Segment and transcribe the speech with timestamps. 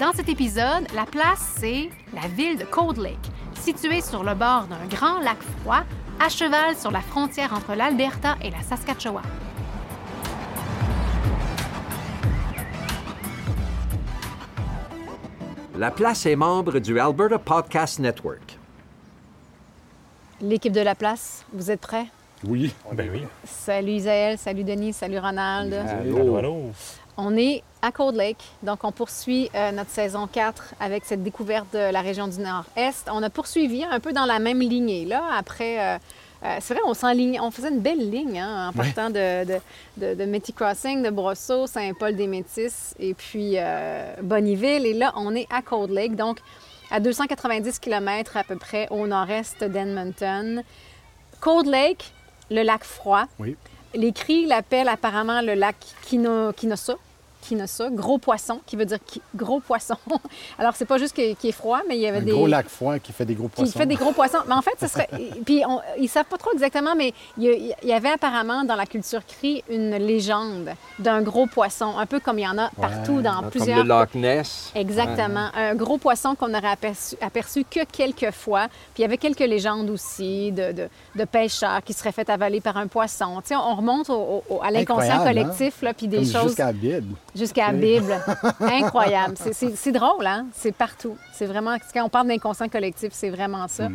[0.00, 4.66] Dans cet épisode, la place, c'est la ville de Cold Lake, située sur le bord
[4.66, 5.84] d'un grand lac froid,
[6.18, 9.22] à cheval sur la frontière entre l'Alberta et la Saskatchewan.
[15.76, 18.58] La place est membre du Alberta Podcast Network.
[20.40, 22.06] L'équipe de la place, vous êtes prêts?
[22.42, 22.74] Oui.
[22.92, 23.22] Ben oui.
[23.44, 25.72] Salut Isaël, salut Denis, salut Ronald.
[25.72, 26.72] Allô, allô.
[27.16, 31.66] On est à Cold Lake, donc on poursuit euh, notre saison 4 avec cette découverte
[31.72, 33.08] de la région du Nord-Est.
[33.12, 35.78] On a poursuivi un peu dans la même lignée, là, après...
[35.80, 35.98] euh,
[36.44, 38.84] euh, c'est vrai, on s'enlignait, on faisait une belle ligne hein, en Ouais.
[38.92, 39.60] partant de, de,
[39.96, 43.56] de, de Métis Crossing, de Brosseau, Saint-Paul-des-Métis et puis
[44.20, 44.84] Bonnyville.
[44.84, 46.38] Et là, on est à Cold Lake, donc
[46.90, 50.62] à 290 km à peu près au nord-est d'Edmonton.
[51.40, 52.12] Cold Lake,
[52.50, 53.24] le lac froid.
[53.38, 53.56] Oui.
[53.94, 56.96] Les cris l'appellent apparemment le lac Kino, Kinosa.
[57.48, 59.96] Kinosa, gros poisson, qui veut dire qui- gros poisson.
[60.58, 62.30] Alors, c'est pas juste qu'il est froid, mais il y avait Un des.
[62.32, 63.78] gros lac froid qui fait des gros Qui poissons.
[63.78, 64.38] fait des gros poissons.
[64.48, 65.08] Mais en fait, ce serait.
[65.44, 69.24] Puis, on- ils savent pas trop exactement, mais il y, avait apparemment dans la culture
[69.26, 73.40] cri une légende d'un gros poisson, un peu comme il y en a partout dans
[73.40, 73.82] Comme plusieurs.
[73.82, 74.72] le Loch Ness.
[74.74, 75.48] Exactement.
[75.54, 78.68] Un gros poisson qu'on aurait aperçu, aperçu que quelques fois.
[78.94, 82.60] Puis il y avait quelques légendes aussi de, de, de pêcheurs qui seraient fait avaler
[82.60, 83.40] par un poisson.
[83.42, 85.24] Tu sais, on remonte au- au- à l'inconscient hein?
[85.24, 87.14] collectif, là, puis des Comme choses Jusqu'à la Bible.
[87.34, 88.14] Jusqu'à la Bible.
[88.60, 89.34] Incroyable.
[89.38, 90.46] C'est- drôle, hein?
[90.54, 91.16] C'est partout.
[91.32, 91.76] C'est vraiment...
[91.92, 93.88] Quand on parle d'inconscient collectif, c'est vraiment ça.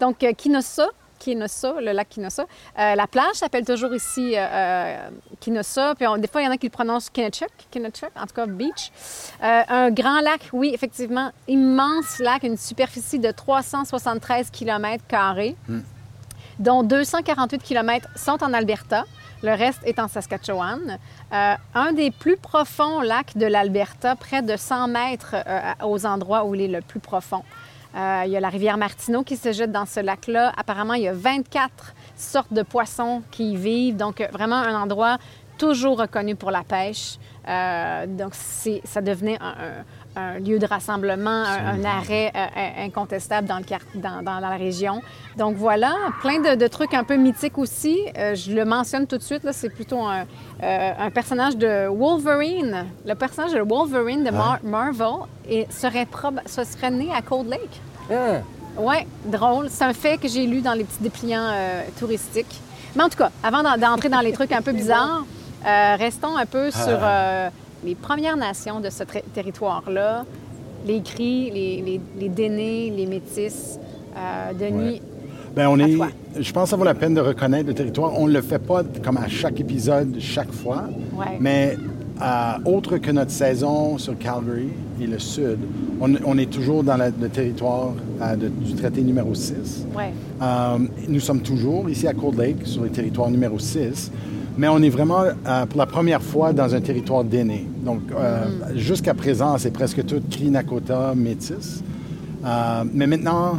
[0.00, 0.86] Donc, euh, Kinosa,
[1.18, 2.44] Kinosa, le lac Kinosa.
[2.78, 5.08] Euh, la plage s'appelle toujours ici euh, euh,
[5.40, 5.94] Kinosa.
[5.94, 8.34] Puis on- des fois, il y en a qui le prononcent Kinachuk, Kinachuk, en tout
[8.34, 8.90] cas beach.
[9.42, 15.02] Euh, un grand lac, oui, effectivement, immense lac, une superficie de 373 km
[16.58, 19.04] dont 248 km sont en Alberta.
[19.42, 20.98] Le reste est en Saskatchewan.
[21.32, 26.44] Euh, un des plus profonds lacs de l'Alberta, près de 100 mètres euh, aux endroits
[26.44, 27.42] où il est le plus profond.
[27.94, 30.52] Euh, il y a la rivière Martineau qui se jette dans ce lac-là.
[30.56, 33.96] Apparemment, il y a 24 sortes de poissons qui y vivent.
[33.96, 35.18] Donc, vraiment un endroit
[35.58, 37.16] toujours reconnu pour la pêche.
[38.08, 39.84] Donc, ça devenait un-
[40.16, 44.50] un lieu de rassemblement, un, un arrêt euh, incontestable dans, le quart- dans, dans la
[44.56, 45.02] région.
[45.36, 47.98] Donc, voilà, plein de, de trucs un peu mythiques aussi.
[48.18, 50.24] Euh, je le mentionne tout de suite, c'est plutôt un,
[50.62, 52.86] euh, un personnage de Wolverine.
[53.04, 56.06] Le personnage de Wolverine de Mar- Marvel et serait,
[56.46, 57.80] ce serait né à Cold Lake.
[58.10, 58.40] Ah,
[58.78, 59.68] Ouais, drôle.
[59.70, 62.60] C'est un fait que j'ai lu dans les petits dépliants euh, touristiques.
[62.94, 65.24] Mais en tout cas, avant d'en- d'entrer dans les trucs un peu bizarres,
[65.66, 67.48] euh, restons un peu sur euh,
[67.86, 70.24] les Premières Nations de ce ter- territoire-là,
[70.86, 73.78] les Cris, les, les, les Dénés, les Métis.
[74.16, 75.00] Euh, Denis,
[75.54, 75.96] Ben, on est,
[76.40, 78.12] je pense que ça vaut la peine de reconnaître le territoire.
[78.18, 80.84] On ne le fait pas comme à chaque épisode, chaque fois.
[81.16, 81.36] Ouais.
[81.40, 81.76] Mais
[82.22, 84.68] euh, autre que notre saison sur Calgary
[85.00, 85.58] et le Sud,
[86.00, 87.92] on, on est toujours dans la- le territoire
[88.22, 89.86] euh, de- du traité numéro 6.
[89.96, 90.12] ouais.
[90.42, 94.10] Euh, nous sommes toujours ici à Cold Lake, sur le territoire numéro 6,
[94.56, 97.66] mais on est vraiment euh, pour la première fois dans un territoire d'aînés.
[97.84, 98.44] Donc, euh,
[98.74, 101.82] jusqu'à présent, c'est presque tout Cri Nakota métis.
[102.44, 103.58] Euh, mais maintenant,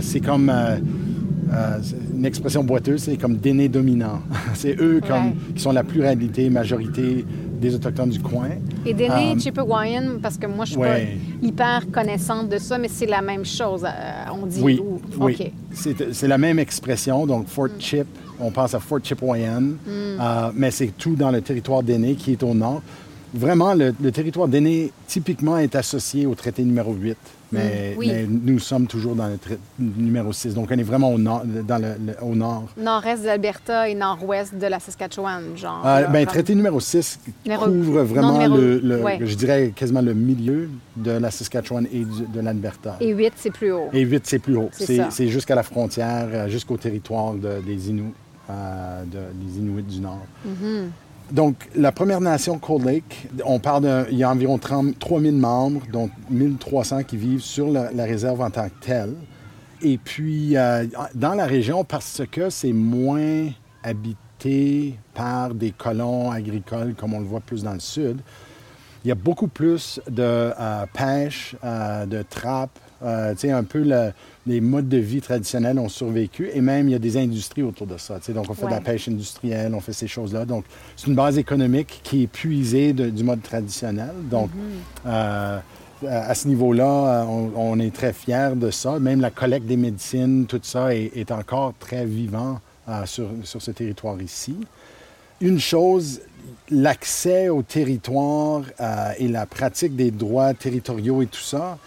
[0.00, 4.20] c'est comme une expression boiteuse, c'est comme d'aînés dominants.
[4.54, 7.24] c'est eux comme, qui sont la pluralité, majorité
[7.60, 8.48] des Autochtones du coin.
[8.86, 11.18] Et Déné, Euh, Chippewayan, parce que moi, je suis ouais.
[11.40, 14.60] pas hyper connaissante de ça, mais c'est la même chose, euh, on dit.
[14.62, 15.52] Oui, ou- oui.
[15.72, 17.26] C'est la même expression.
[17.26, 17.80] Donc, Fort Mm.
[17.80, 18.06] Chip,
[18.40, 22.42] on pense à Fort Chipewyan, euh, mais c'est tout dans le territoire d'Aîné qui est
[22.42, 22.82] au nord.
[23.34, 27.16] Vraiment, le, le territoire d'Aîné, typiquement, est associé au traité numéro 8.
[27.52, 28.06] Mais, Mm, oui.
[28.12, 30.54] mais nous sommes toujours dans le traité numéro 6.
[30.54, 31.42] Donc, on est vraiment au nord.
[31.44, 32.66] Dans le, le- au nord.
[32.76, 35.82] Nord-est de l'Alberta et nord-ouest de la Saskatchewan, genre.
[35.84, 39.18] Euh, ben, traité numéro 6 Numéro- couvre non, vraiment numéro- ouais.
[39.20, 42.96] je dirais quasiment le milieu de la Saskatchewan et du- de l'Alberta.
[43.00, 43.88] Et 8, c'est plus haut.
[43.92, 44.70] Et 8, c'est plus haut.
[44.72, 48.12] C'est jusqu'à la frontière, euh, jusqu'au territoire de- des Inuits,
[48.48, 50.24] euh, de- des Inuits du Nord.
[50.46, 50.86] Mm-hmm.
[51.30, 55.82] Donc, la Première Nation Cold Lake, on parle il y a environ 30 3000 membres,
[55.92, 59.14] dont 1300 qui vivent sur la, la réserve en tant que telle.
[59.82, 63.48] Et puis, euh, dans la région, parce que c'est moins
[63.82, 68.20] habité par des colons agricoles comme on le voit plus dans le sud,
[69.04, 72.78] il y a beaucoup plus de euh, pêche, euh, de trappe.
[73.02, 74.12] Euh, un peu le-
[74.46, 77.86] les modes de vie traditionnels ont survécu et même il y a des industries autour
[77.86, 78.18] de ça.
[78.34, 80.44] Donc, on fait de la pêche industrielle, on fait ces choses-là.
[80.44, 80.64] Donc,
[80.96, 84.12] c'est une base économique qui est puisée de- du mode traditionnel.
[84.30, 84.50] Donc,
[85.06, 85.58] euh,
[86.08, 88.98] à ce niveau-là, euh, on, on est très fiers de ça.
[88.98, 93.60] Même la collecte des médecines, tout ça est, est encore très vivant euh, sur, sur
[93.60, 94.56] ce territoire ici.
[95.42, 96.20] Une chose
[96.70, 98.62] l'accès au territoire
[99.18, 101.78] et la pratique des droits territoriaux et tout ça,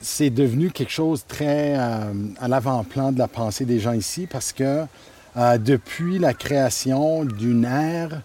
[0.00, 4.52] c'est devenu quelque chose très euh, à l'avant-plan de la pensée des gens ici parce
[4.52, 4.84] que
[5.36, 8.22] euh, depuis la création d'une ère,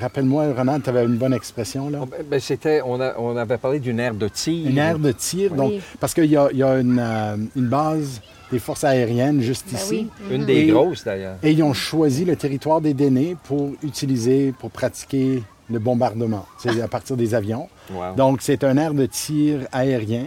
[0.00, 2.00] rappelle-moi, Ronald, tu avais une bonne expression là.
[2.02, 4.68] Oh, ben, ben, c'était, on, a- on avait parlé d'une ère de tir.
[4.68, 7.68] Une ère de tir, donc, parce qu'il y a, il y a une, euh, une
[7.68, 8.20] base
[8.50, 10.08] des forces aériennes juste Ben ici.
[10.22, 10.34] oui.
[10.34, 11.36] Une des Et- grosses, d'ailleurs.
[11.42, 16.46] Et ils ont choisi le territoire des Dénés pour utiliser, pour pratiquer le bombardement.
[16.58, 17.68] C'est à partir des avions.
[17.92, 18.14] Wow.
[18.16, 20.24] Donc, c'est un air de tir aérien.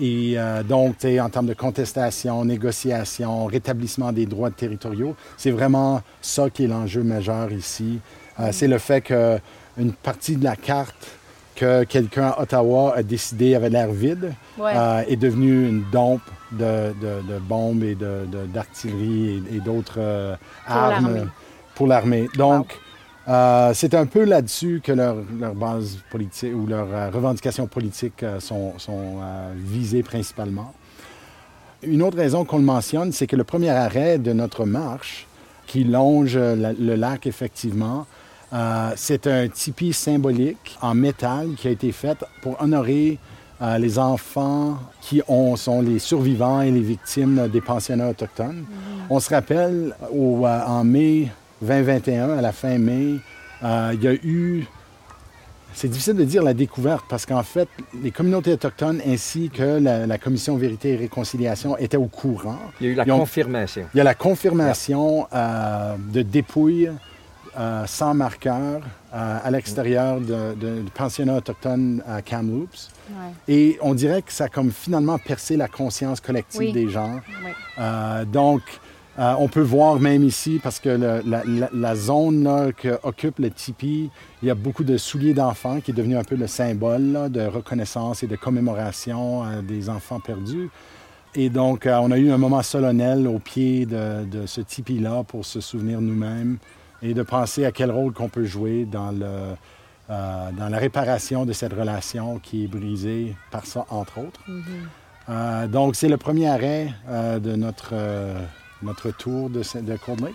[0.00, 5.50] Et euh, donc, tu sais, en termes de contestation, négociation, rétablissement des droits territoriaux, c'est
[5.50, 7.98] vraiment ça qui est l'enjeu majeur ici.
[8.40, 11.08] Euh, C'est le fait qu'une partie de la carte
[11.54, 14.72] que quelqu'un à Ottawa a décidé avait l'air vide Ouais.
[14.74, 19.60] euh, est devenue une dompe de, de- de bombes et de- de- d'artillerie et, et
[19.60, 20.34] d'autres euh,
[20.66, 21.30] armes
[21.74, 22.26] pour l'armée.
[22.36, 22.78] Donc,
[23.28, 28.22] euh, c'est un peu là-dessus que leur, leur base politique ou leurs euh, revendications politiques
[28.22, 29.18] euh, sont, sont,
[29.54, 30.72] visées principalement.
[31.82, 35.26] Une autre raison qu'on le mentionne, c'est que le premier arrêt de notre marche,
[35.66, 38.06] qui longe la- le lac effectivement,
[38.96, 43.18] c'est un tipi symbolique en métal qui a été fait pour honorer
[43.78, 48.64] les enfants qui ont- sont les survivants et les victimes des pensionnats autochtones.
[49.08, 51.32] On se rappelle, au, en mai
[51.62, 53.16] 2021, à la fin mai,
[53.62, 54.66] euh, il y a eu
[55.74, 57.66] c'est difficile de dire la découverte parce qu'en fait,
[58.02, 62.58] les communautés autochtones ainsi que la, la Commission Vérité et Réconciliation étaient au courant.
[62.78, 63.86] Il y a eu la ont- confirmation.
[63.94, 66.90] Il y a la confirmation euh, de dépouilles
[67.58, 68.82] euh, sans marqueur
[69.14, 72.90] euh, à l'extérieur de, de- du pensionnat autochtone à Kamloops.
[73.10, 73.32] Ouais.
[73.54, 76.72] Et on dirait que ça a comme finalement percé la conscience collective Oui.
[76.72, 77.20] des gens.
[77.46, 77.50] Oui.
[77.78, 78.60] Euh, donc,
[79.18, 82.98] euh, on peut voir même ici, parce que le- la, la- la zone là, que
[83.02, 84.10] occupe le tipi,
[84.42, 87.28] il y a beaucoup de souliers d'enfants qui est devenu un peu le symbole là,
[87.28, 90.70] de reconnaissance et de commémoration euh, des enfants perdus.
[91.34, 95.22] Et donc, euh, on a eu un moment solennel au pied de, de ce tipi-là
[95.24, 96.58] pour se souvenir nous-mêmes
[97.02, 99.56] et de penser à quel rôle qu'on peut jouer dans, le,
[100.08, 104.40] dans la réparation de cette relation qui est brisée par ça, entre autres.
[105.28, 107.94] Euh, donc, c'est le premier arrêt de notre,
[108.82, 110.34] notre tour de, Saint- de Cold Lake.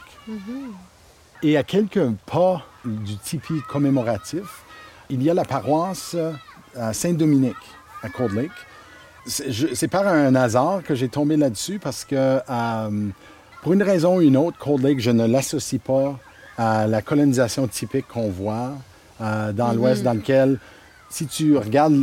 [1.44, 4.64] Et à quelques pas du tipi commémoratif,
[5.10, 6.32] il y a la paroisse euh,
[6.76, 7.56] à Saint-Dominique,
[8.04, 8.52] à Cold Lake.
[9.26, 13.08] C'est par un hasard que j'ai tombé là-dessus parce que, euh,
[13.62, 16.18] pour une raison ou une autre, Cold Lake, je ne l'associe pas
[16.58, 18.72] à la colonisation typique qu'on voit
[19.22, 20.60] euh, dans l'Ouest, dans lequel,
[21.10, 21.94] si tu regardes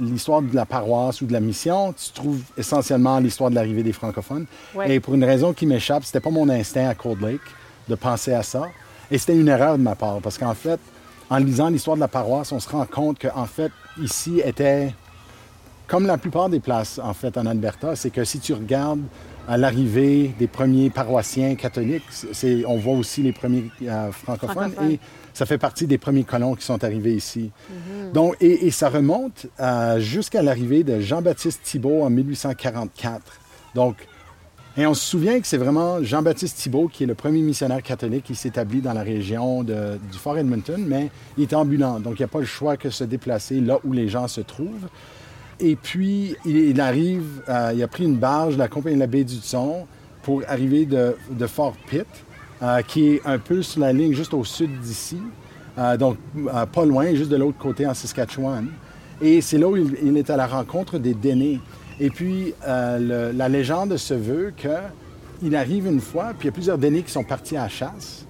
[0.00, 3.92] l'histoire de la paroisse ou de la mission, tu trouves essentiellement l'histoire de l'arrivée des
[3.92, 4.46] francophones.
[4.74, 4.94] Ouais.
[4.96, 7.40] Et pour une raison qui m'échappe, c'était pas mon instinct à Cold Lake
[7.88, 8.64] de penser à ça.
[9.10, 10.78] Et c'était une erreur de ma part parce qu'en fait,
[11.30, 14.94] en lisant l'histoire de la paroisse, on se rend compte qu'en fait, ici était
[15.86, 19.00] comme la plupart des places, en fait, en Alberta, c'est que si tu regardes
[19.48, 22.04] à l'arrivée des premiers paroissiens catholiques,
[22.66, 24.90] on voit aussi les premiers euh, francophones, Francophones.
[24.90, 25.00] et
[25.38, 27.52] ça fait partie des premiers colons qui sont arrivés ici.
[28.12, 33.20] Donc, et, et ça remonte euh, jusqu'à l'arrivée de Jean-Baptiste Thibault en 1844.
[33.76, 33.94] Donc,
[34.76, 38.24] et on se souvient que c'est vraiment Jean-Baptiste Thibault qui est le premier missionnaire catholique
[38.24, 42.22] qui s'établit dans la région de- du Fort Edmonton, mais il est ambulant, donc il
[42.22, 44.88] n'y a pas le choix que de se déplacer là où les gens se trouvent.
[45.60, 49.00] Et puis, il, il arrive, euh, il a pris une barge de la compagnie de
[49.00, 49.86] la baie du Son
[50.24, 52.06] pour arriver de, de Fort Pitt,
[52.62, 55.18] euh, qui est un peu sur la ligne juste au sud d'ici,
[55.78, 58.66] euh, donc euh, pas loin, juste de l'autre côté en Saskatchewan.
[59.20, 61.60] Et c'est là où il, est à la rencontre des Dénés.
[62.00, 66.78] Et puis, la légende se veut qu'il arrive une fois, puis il y a plusieurs
[66.78, 68.27] Dénés qui sont partis à la chasse,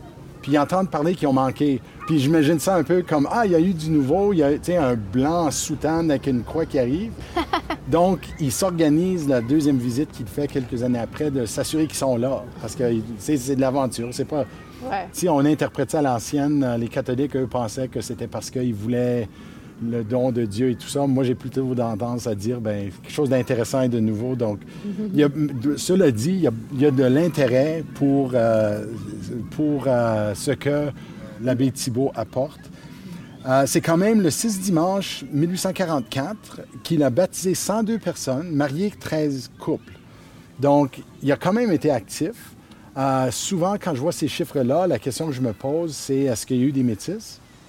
[0.49, 1.78] puis ils entendent parler qu'ils ont manqué.
[2.07, 4.43] Puis j'imagine ça un peu comme Ah, il y a eu du nouveau, il y
[4.43, 7.12] a sais, un blanc en soutane avec une croix qui arrive.
[7.88, 12.17] Donc, il s'organise la deuxième visite qu'il fait quelques années après de s'assurer qu'ils sont
[12.17, 12.45] là.
[12.62, 12.85] Parce que
[13.19, 14.09] c'est de l'aventure.
[14.12, 14.47] C'est pas.
[14.90, 15.07] Ouais.
[15.12, 18.75] Si on interprète ça à l'ancienne, euh, les catholiques, eux, pensaient que c'était parce qu'ils
[18.75, 19.28] voulaient
[19.83, 21.07] le don de Dieu et tout ça.
[21.07, 24.35] Moi, j'ai plutôt tendance à dire ben, quelque chose d'intéressant et de nouveau.
[24.35, 24.61] Donc,
[25.13, 28.33] il y a- de- cela dit, il y a, il y a de l'intérêt pour,
[28.35, 28.85] euh,
[29.53, 30.89] pour euh, ce que
[31.43, 32.61] l'abbé Thibault apporte.
[33.47, 39.51] Euh, c'est quand même le 6 dimanche 1844 qu'il a baptisé 102 personnes, marié 13
[39.59, 39.93] couples.
[40.61, 42.33] Donc, il a quand même été actif.
[43.31, 46.57] Souvent, quand je vois ces chiffres-là, la question que je me pose, c'est est-ce qu'il
[46.57, 46.83] y a eu des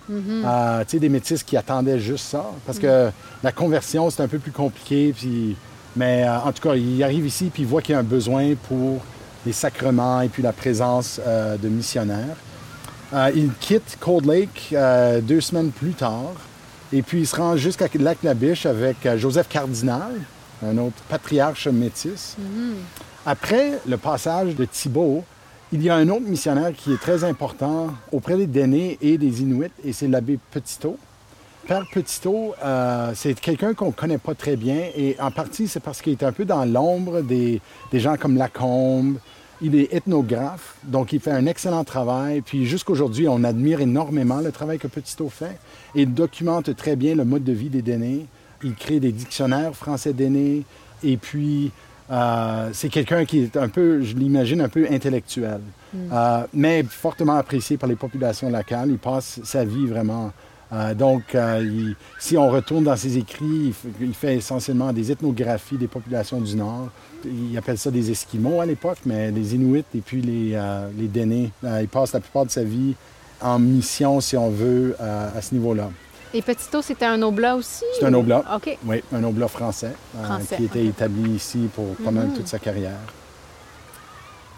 [0.10, 2.46] tu sais, des métis qui attendaient juste ça.
[2.66, 3.10] Parce que
[3.44, 5.13] la conversion, c'est un peu plus compliqué.
[5.16, 5.56] Puis...
[5.96, 8.04] Mais euh, en tout cas, il arrive ici puis il voit qu'il y a un
[8.04, 9.01] besoin pour
[9.46, 12.38] les sacrements et puis la présence euh, de missionnaires.
[13.13, 16.34] Euh, il quitte Cold Lake euh, deux semaines plus tard.
[16.92, 20.12] Et puis, il se rend jusqu'à Lac-la-Biche avec euh, Joseph Cardinal,
[20.66, 22.36] un autre patriarche métis.
[23.25, 25.24] Après le passage de Thibault,
[25.71, 29.41] il y a un autre missionnaire qui est très important auprès des Dénés et des
[29.41, 30.97] Inuits, et c'est l'abbé Petitot.
[31.67, 35.79] Père Petitot, euh, c'est quelqu'un qu'on ne connaît pas très bien, et en partie, c'est
[35.79, 37.61] parce qu'il est un peu dans l'ombre des,
[37.93, 39.17] gens comme Lacombe.
[39.61, 42.41] Il est ethnographe, donc il fait un excellent travail.
[42.41, 45.59] Puis jusqu'aujourd'hui, on admire énormément le travail que Petitot fait.
[45.93, 48.25] Il documente très bien le mode de vie des Dénés.
[48.63, 50.63] Il crée des dictionnaires français Dénés.
[51.03, 51.71] Et puis,
[52.12, 55.62] euh, c'est quelqu'un qui est un peu, je l'imagine, un peu intellectuel,
[56.12, 58.89] Euh, mais fortement apprécié par les populations locales.
[58.92, 60.32] Il passe sa vie vraiment.
[60.72, 65.88] euh, donc, il- si on retourne dans ses écrits, il, fait essentiellement des ethnographies des
[65.88, 66.89] populations du Nord.
[67.25, 70.60] Il appelle ça des Esquimaux à l'époque, mais les Inuits et puis les,
[70.96, 71.50] les Dénés.
[71.63, 72.94] Il passe la plupart de sa vie
[73.42, 75.89] en mission, si on veut, à ce niveau-là.
[76.33, 77.83] Et Petito, c'était un oblat aussi?
[77.98, 78.43] C'est un oblat.
[78.55, 78.77] OK.
[78.86, 80.86] Oui, un oblat français, euh, Français, qui était ok.
[80.86, 83.00] établi ici pour pas mal toute sa carrière.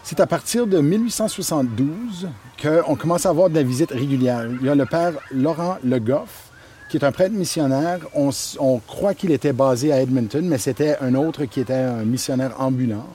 [0.04, 2.28] C'est à partir de 1872
[2.60, 4.46] qu'on commence à avoir de la visite régulière.
[4.60, 6.50] Il y a le père Laurent Le Goff,
[6.90, 8.00] qui est un prêtre missionnaire.
[8.14, 12.60] On croit qu'il était basé à Edmonton, mais c'était un autre qui était un missionnaire
[12.60, 13.06] ambulant.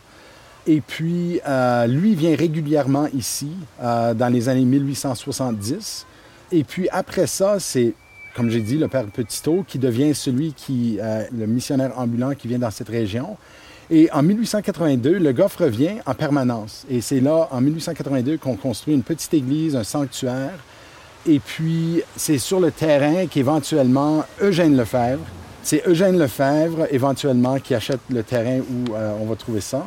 [0.65, 6.05] Et puis, euh, lui vient régulièrement ici, euh, dans les années 1870.
[6.51, 7.93] Et puis, après ça, c'est,
[8.37, 12.47] comme j'ai dit, le père Petitot qui devient celui qui, euh, le missionnaire ambulant qui
[12.47, 13.35] vient dans cette région.
[13.89, 16.85] Et en 1882, le Goff revient en permanence.
[16.87, 20.53] Et c'est là, en 1882, qu'on construit une petite église, un sanctuaire.
[21.25, 25.25] Et puis, c'est sur le terrain qu'éventuellement, Eugène Lefebvre,
[25.63, 29.83] c'est Eugène Lefebvre, éventuellement, qui achète le terrain où euh, on va trouver ça.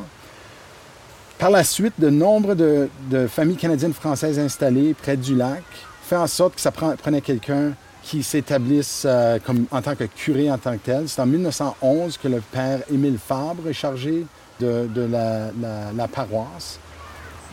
[1.39, 2.89] Par la suite, de nombre de,
[3.29, 5.63] familles canadiennes françaises installées près du lac
[6.03, 7.71] fait en sorte que ça prenait quelqu'un
[8.03, 9.39] qui s'établisse euh,
[9.71, 11.07] en tant que curé en tant que tel.
[11.07, 14.25] C'est en 1911 que le père Émile Fabre est chargé
[14.59, 16.79] de, la, paroisse.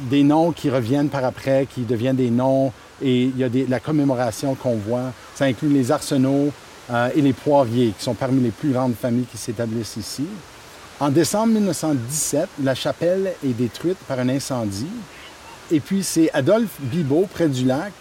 [0.00, 3.80] Des noms qui reviennent par après, qui deviennent des noms, et il y a la
[3.80, 5.12] commémoration qu'on voit.
[5.34, 6.52] Ça inclut les arsenaux
[6.90, 10.26] euh, et les poiriers, qui sont parmi les plus grandes familles qui s'établissent ici.
[11.00, 14.86] En décembre 1917, la chapelle est détruite par un incendie.
[15.70, 17.92] Et puis, c'est Adolphe Bibot, près du lac,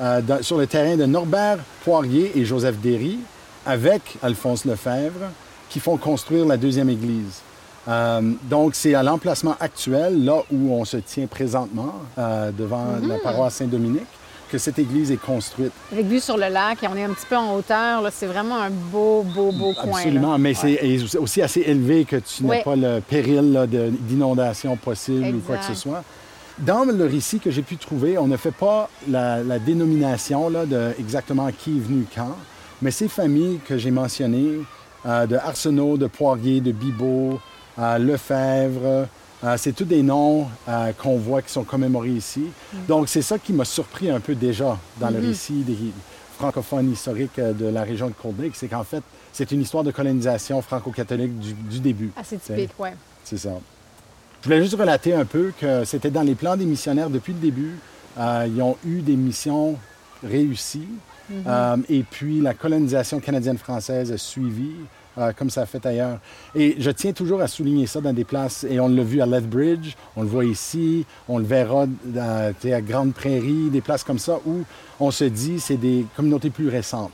[0.00, 3.18] euh, dans- sur le terrain de Norbert Poirier et Joseph Derry,
[3.64, 5.30] avec Alphonse Lefebvre,
[5.68, 7.40] qui font construire la deuxième église.
[7.88, 13.18] Euh, donc, c'est à l'emplacement actuel, là où on se tient présentement, euh, devant la
[13.18, 14.06] paroisse Saint-Dominique,
[14.50, 15.72] que cette église est construite.
[15.92, 18.02] Avec vue sur le lac, et on est un petit peu en hauteur.
[18.12, 19.98] C'est vraiment un beau, beau, beau coin.
[19.98, 23.66] Absolument, mais c'est est aussi assez élevé que tu n'as pas le péril
[24.00, 26.02] d'inondation possible ou quoi que ce soit.
[26.58, 30.64] Dans le récit que j'ai pu trouver, on ne fait pas la, la dénomination là,
[30.64, 32.34] de exactement qui est venu quand,
[32.80, 34.60] mais ces familles que j'ai mentionnées,
[35.04, 37.38] euh, de Arsenault, de Poirier, de Bibot,
[37.78, 39.06] euh, Lefebvre,
[39.44, 40.46] euh, c'est tous des noms
[40.98, 42.46] qu'on voit qui sont commémorés ici.
[42.88, 45.76] Donc c'est ça qui m'a surpris un peu déjà dans le récit des
[46.38, 49.90] francophones historiques de la région de Cold Lake, c'est qu'en fait, c'est une histoire de
[49.90, 52.12] colonisation franco-catholique du, du début.
[52.16, 52.88] Assez typique, oui.
[53.24, 53.50] C'est ça.
[54.46, 57.40] Je voulais juste relater un peu que c'était dans les plans des missionnaires depuis le
[57.40, 57.72] début.
[58.16, 59.74] Euh, ils ont eu des missions
[60.22, 60.86] réussies.
[61.48, 64.70] Euh, et puis la colonisation canadienne-française a suivi,
[65.18, 66.20] euh, comme ça a fait ailleurs.
[66.54, 69.26] Et je tiens toujours à souligner ça dans des places, et on l'a vu à
[69.26, 74.20] Lethbridge, on le voit ici, on le verra dans- à Grande Prairie, des places comme
[74.20, 74.62] ça où
[75.00, 77.10] on se dit c'est des communautés plus récentes.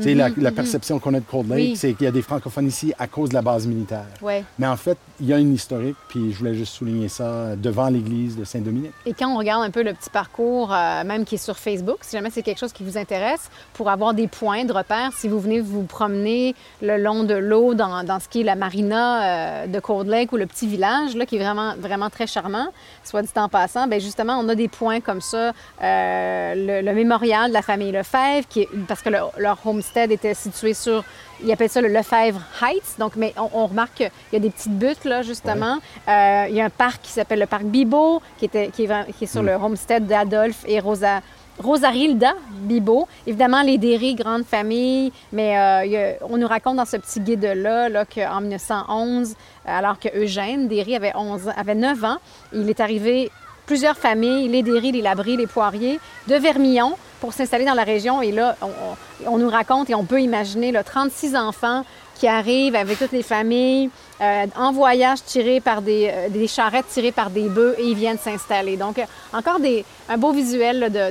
[0.00, 1.76] Sais, la, la perception qu'on a de Cold Lake, Oui.
[1.76, 4.06] c'est qu'il y a des francophones ici à cause de la base militaire.
[4.22, 4.42] Ouais.
[4.58, 7.88] Mais en fait, il y a une historique, puis je voulais juste souligner ça devant
[7.88, 8.92] l'église de Saint-Dominique.
[9.06, 11.98] Et quand on regarde un peu le petit parcours, euh, même qui est sur Facebook,
[12.02, 15.28] si jamais c'est quelque chose qui vous intéresse, pour avoir des points de repère, si
[15.28, 19.62] vous venez vous promener le long de l'eau dans, dans ce qui est la marina
[19.64, 22.68] euh, de Cold Lake ou le petit village, là, qui est vraiment, vraiment très charmant,
[23.04, 25.52] soit dit en passant, bien justement, on a des points comme ça.
[25.82, 30.12] Euh, le, le mémorial de la famille Lefebvre, qui est, parce que le- leur homestead
[30.12, 31.04] était situé sur
[31.44, 32.98] ils appellent ça le Lefebvre Heights.
[33.00, 35.78] Donc, mais on, on remarque qu'il y a des petites buttes, là, justement.
[36.08, 39.12] Euh, il y a un parc qui s'appelle le parc Bibo, qui, était, qui, est,
[39.18, 41.20] qui est sur le homestead d'Adolphe et Rosa.
[41.58, 43.06] Rosarilda Bibo.
[43.26, 46.96] Évidemment, les Derry, grande famille, mais euh, il y a- on nous raconte dans ce
[46.96, 49.34] petit guide-là là, qu'en 1911,
[49.66, 52.16] alors que Eugène Derry avait, 11, ans- avait 9 ans,
[52.54, 53.30] il est arrivé
[53.66, 58.20] plusieurs familles, les Derry, les Labris, les Poiriers, de Vermillon pour s'installer dans la région.
[58.20, 61.84] Et là, on, on- on nous raconte et on peut imaginer là, 36 enfants,
[62.16, 63.88] qui arrivent avec toutes les familles
[64.20, 67.94] euh, en voyage tirés par des, euh, des, charrettes tirées par des bœufs et ils
[67.96, 68.76] viennent s'installer.
[68.76, 71.10] Donc, euh, encore des, un beau visuel là, de,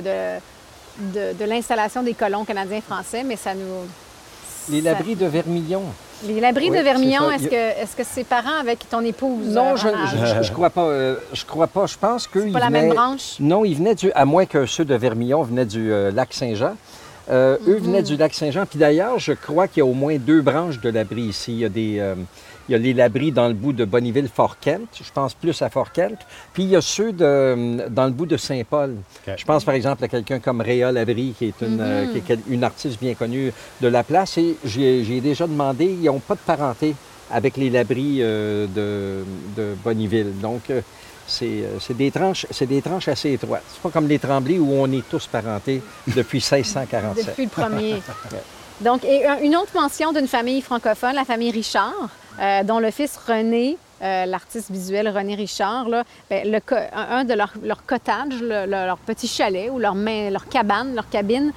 [1.14, 3.86] de, de, l'installation des colons canadiens-français, mais ça nous...
[4.68, 5.84] Les labris de Vermillon.
[6.26, 9.48] Les labris de Vermillon, est-ce que, est-ce que c'est parents avec ton épouse?
[9.48, 10.88] Non, je, je, je, crois pas.
[11.32, 11.86] je crois pas.
[11.86, 12.52] Je pense que.
[12.52, 13.36] pas la même branche?
[13.40, 14.12] Non, ils venaient du.
[14.12, 16.76] À moins que ceux de Vermillon venaient du lac Saint-Jean.
[17.30, 18.06] Euh, eux venaient mhm.
[18.06, 18.66] du lac Saint-Jean.
[18.66, 21.52] Puis d'ailleurs, je crois qu'il y a au moins deux branches de l'abri ici.
[21.52, 22.14] Il y a des.
[22.62, 25.70] Euh, il y a les labris dans le bout de Bonneville-Fort-Kent, je pense plus à
[25.70, 26.18] Fort-Kent.
[26.52, 28.96] Puis il y a ceux de, dans le bout de Saint-Paul.
[29.26, 32.22] Je pense par exemple à quelqu'un comme Réa Labrie, qui est, une, euh, mhm.
[32.22, 34.38] qui est une artiste bien connue de la place.
[34.38, 36.94] Et j'ai déjà demandé, ils n'ont pas de parenté
[37.30, 38.66] avec les labris de,
[39.56, 40.38] de Bonneville.
[40.40, 40.70] Donc,
[41.42, 43.62] euh, c'est des, tranches, des tranches assez étroites.
[43.72, 47.26] C'est pas comme les Tremblés où on est tous parentés depuis 1647.
[47.26, 48.02] depuis le premier.
[48.80, 52.08] Donc, et une autre mention d'une famille francophone, la famille Richard,
[52.40, 56.60] euh, dont le fils René, euh, l'artiste visuel René Richard, là, bien, le,
[56.92, 61.52] un de leurs leur cottages, leur petit chalet ou leur, leur cabane, leur cabine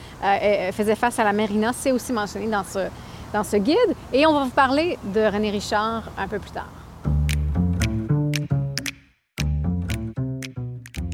[0.74, 1.72] faisait face à la marina.
[1.74, 2.88] C'est aussi mentionné dans ce,
[3.34, 3.96] dans ce guide.
[4.14, 6.70] Et on va vous parler de René Richard un peu plus tard.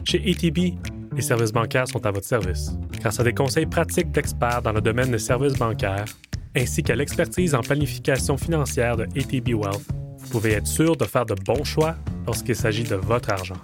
[0.04, 0.76] Chez ATB,
[1.16, 2.72] les services bancaires sont à votre service.
[3.00, 6.06] Grâce à des conseils pratiques d'experts dans le domaine des services bancaires,
[6.56, 9.86] ainsi qu'à l'expertise en planification financière de ATB Wealth,
[10.18, 13.58] vous pouvez être sûr de faire de bons choix lorsqu'il s'agit de votre argent.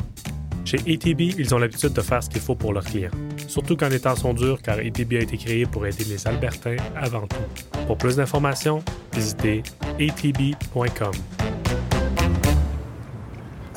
[0.65, 3.11] Chez ATB, ils ont l'habitude de faire ce qu'il faut pour leurs clients,
[3.47, 6.75] surtout quand les temps sont durs car ATB a été créé pour aider les Albertains
[6.95, 7.79] avant tout.
[7.87, 9.63] Pour plus d'informations, visitez
[9.99, 11.11] atb.com.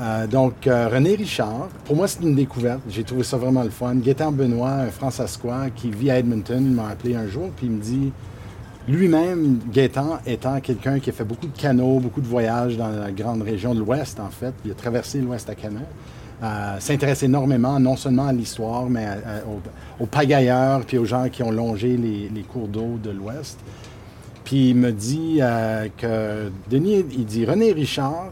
[0.01, 2.81] Euh, donc, euh, René Richard, pour moi, c'est une découverte.
[2.89, 3.95] J'ai trouvé ça vraiment le fun.
[3.97, 5.27] Gaétan Benoît, un François
[5.77, 8.13] qui vit à Edmonton, m'a appelé un jour, puis il me dit,
[8.89, 13.13] lui-même, Gaétan étant quelqu'un qui a fait beaucoup de canaux, beaucoup de voyages dans la
[13.13, 15.79] grande région de l'Ouest, en fait, il a traversé l'Ouest à canot,
[16.43, 19.07] euh, s'intéresse énormément, non seulement à l'histoire, mais
[20.01, 23.59] aux, pagailleurs, puis aux gens qui ont longé les, cours d'eau de l'Ouest.
[24.45, 25.41] Puis il me dit
[25.99, 28.31] que, Denis, il dit, René Richard,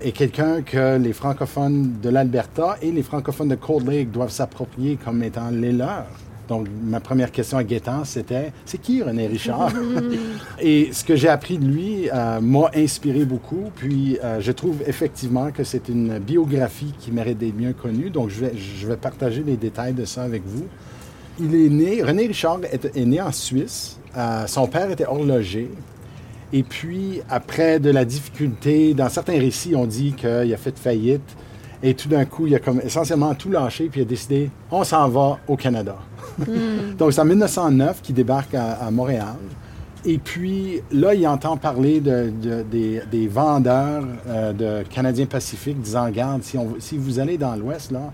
[0.00, 4.96] est quelqu'un que les francophones de l'Alberta et les francophones de Cold Lake doivent s'approprier
[4.96, 6.06] comme étant les leurs.
[6.50, 9.70] Donc, ma première question à Gaétan, c'était c'est qui René Richard?
[10.60, 13.70] Et ce que j'ai appris de lui euh, m'a inspiré beaucoup.
[13.76, 18.10] Puis, euh, je trouve effectivement que c'est une biographie qui mérite d'être mieux connue.
[18.10, 20.66] Donc, je vais, je vais partager les détails de ça avec vous.
[21.38, 24.00] Il est né, René Richard est, né en Suisse.
[24.16, 25.70] Euh, son père était horloger.
[26.52, 31.36] Et puis, après de la difficulté, dans certains récits, on dit qu'il a fait faillite.
[31.82, 34.84] Et tout d'un coup, il a comme essentiellement tout lâché, puis il a décidé, on
[34.84, 35.96] s'en va au Canada.
[36.38, 36.94] Hmm.
[36.98, 39.36] Donc, c'est en 1909 qu'il débarque à, Montréal.
[40.04, 42.32] Et puis, là, il entend parler de,
[43.10, 48.12] des, vendeurs euh, de Canadiens Pacifiques disant, regarde, si, si vous allez dans l'Ouest, là,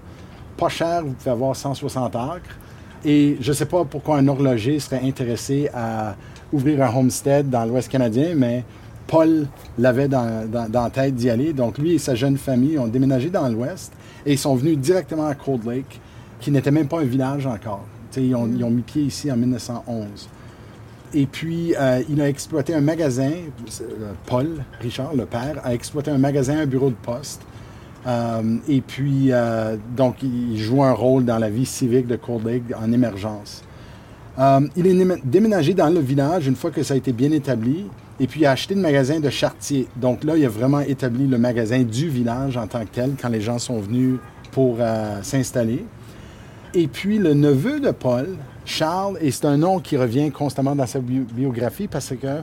[0.56, 2.56] pas cher, vous pouvez avoir 160 acres.
[3.04, 6.16] Et je ne sais pas pourquoi un horloger serait intéressé à
[6.52, 8.64] ouvrir un homestead dans l'Ouest canadien, mais
[9.06, 9.46] Paul
[9.78, 11.52] l'avait dans, la tête d'y aller.
[11.52, 13.92] Donc lui et sa jeune famille ont déménagé dans l'Ouest
[14.24, 16.00] et ils sont venus directement à Cold Lake,
[16.40, 17.84] qui n'était même pas un village encore.
[18.16, 20.06] Ils ont, mis pied ici en 1911.
[21.14, 24.48] Et puis, euh, il a exploité un magasin, euh, Paul
[24.80, 27.42] Richard, le père, a exploité un magasin, un bureau de poste.
[28.06, 29.30] Euh, et puis,
[29.96, 33.62] donc, il joue un rôle dans la vie civique de Cold Lake en émergence.
[34.76, 37.86] Il est déménagé dans le village une fois que ça a été bien établi.
[38.18, 39.88] Et puis, il a acheté le magasin de Chartier.
[39.96, 43.28] Donc là, il a vraiment établi le magasin du village en tant que tel quand
[43.28, 44.18] les gens sont venus
[44.52, 45.84] pour euh, s'installer.
[46.74, 50.86] Et puis, le neveu de Paul, Charles, et c'est un nom qui revient constamment dans
[50.86, 52.42] sa biographie parce que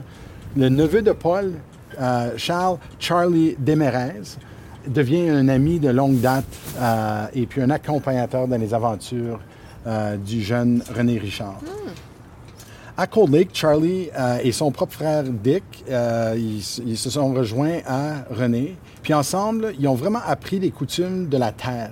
[0.56, 1.52] le neveu de Paul,
[2.00, 4.38] euh, Charles Charlie Demerez,
[4.86, 6.44] devient un ami de longue date
[7.32, 9.40] et puis un accompagnateur dans les aventures
[9.86, 11.60] euh, du jeune René Richard.
[11.60, 11.90] Hmm.
[12.96, 17.80] À Cold Lake, Charlie euh, et son propre frère Dick, euh, ils, se sont rejoints
[17.88, 18.76] à René.
[19.02, 21.90] Puis ensemble, ils ont vraiment appris les coutumes de la terre.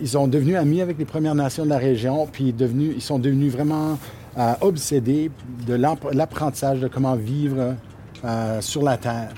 [0.00, 3.52] ils sont devenus amis avec les Premières Nations de la région, puis ils sont devenus
[3.52, 3.98] vraiment
[4.60, 5.32] obsédés
[5.66, 7.74] de l'apprentissage de comment vivre
[8.60, 9.34] sur la terre.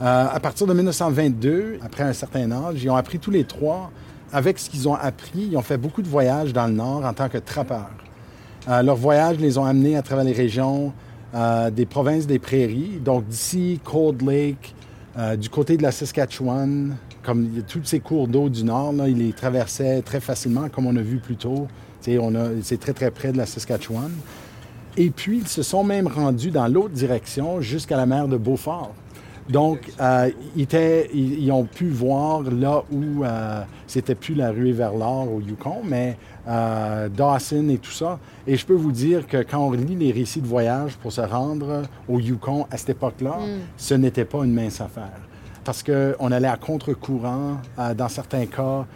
[0.00, 3.90] à partir de 1922, après un certain âge, ils ont appris tous les trois
[4.32, 7.12] avec ce qu'ils ont appris, ils ont fait beaucoup de voyages dans le Nord en
[7.12, 7.90] tant que trappeurs.
[8.68, 10.92] Euh, leurs voyages les ont amenés à travers les régions
[11.34, 14.74] euh, des provinces des prairies, donc d'ici Cold Lake,
[15.18, 19.32] euh, du côté de la Saskatchewan, comme tous ces cours d'eau du Nord, ils les
[19.32, 21.68] traversaient très facilement, comme on a vu plus tôt.
[22.00, 24.10] C'est très très près de la Saskatchewan.
[24.96, 28.94] Et puis, ils se sont même rendus dans l'autre direction jusqu'à la mer de Beaufort.
[29.50, 34.50] Donc, euh, ils, étaient- ils- ils ont pu voir là où euh, c'était plus la
[34.50, 36.16] ruée vers l'or au Yukon, mais
[36.48, 38.18] euh, Dawson et tout ça.
[38.46, 41.20] Et je peux vous dire que quand on lit les récits de voyage pour se
[41.20, 43.36] rendre au Yukon à cette époque-là,
[43.76, 45.18] ce n'était pas une mince affaire.
[45.64, 47.56] Parce qu'on allait à contre-courant.
[47.96, 48.86] dans certains cas,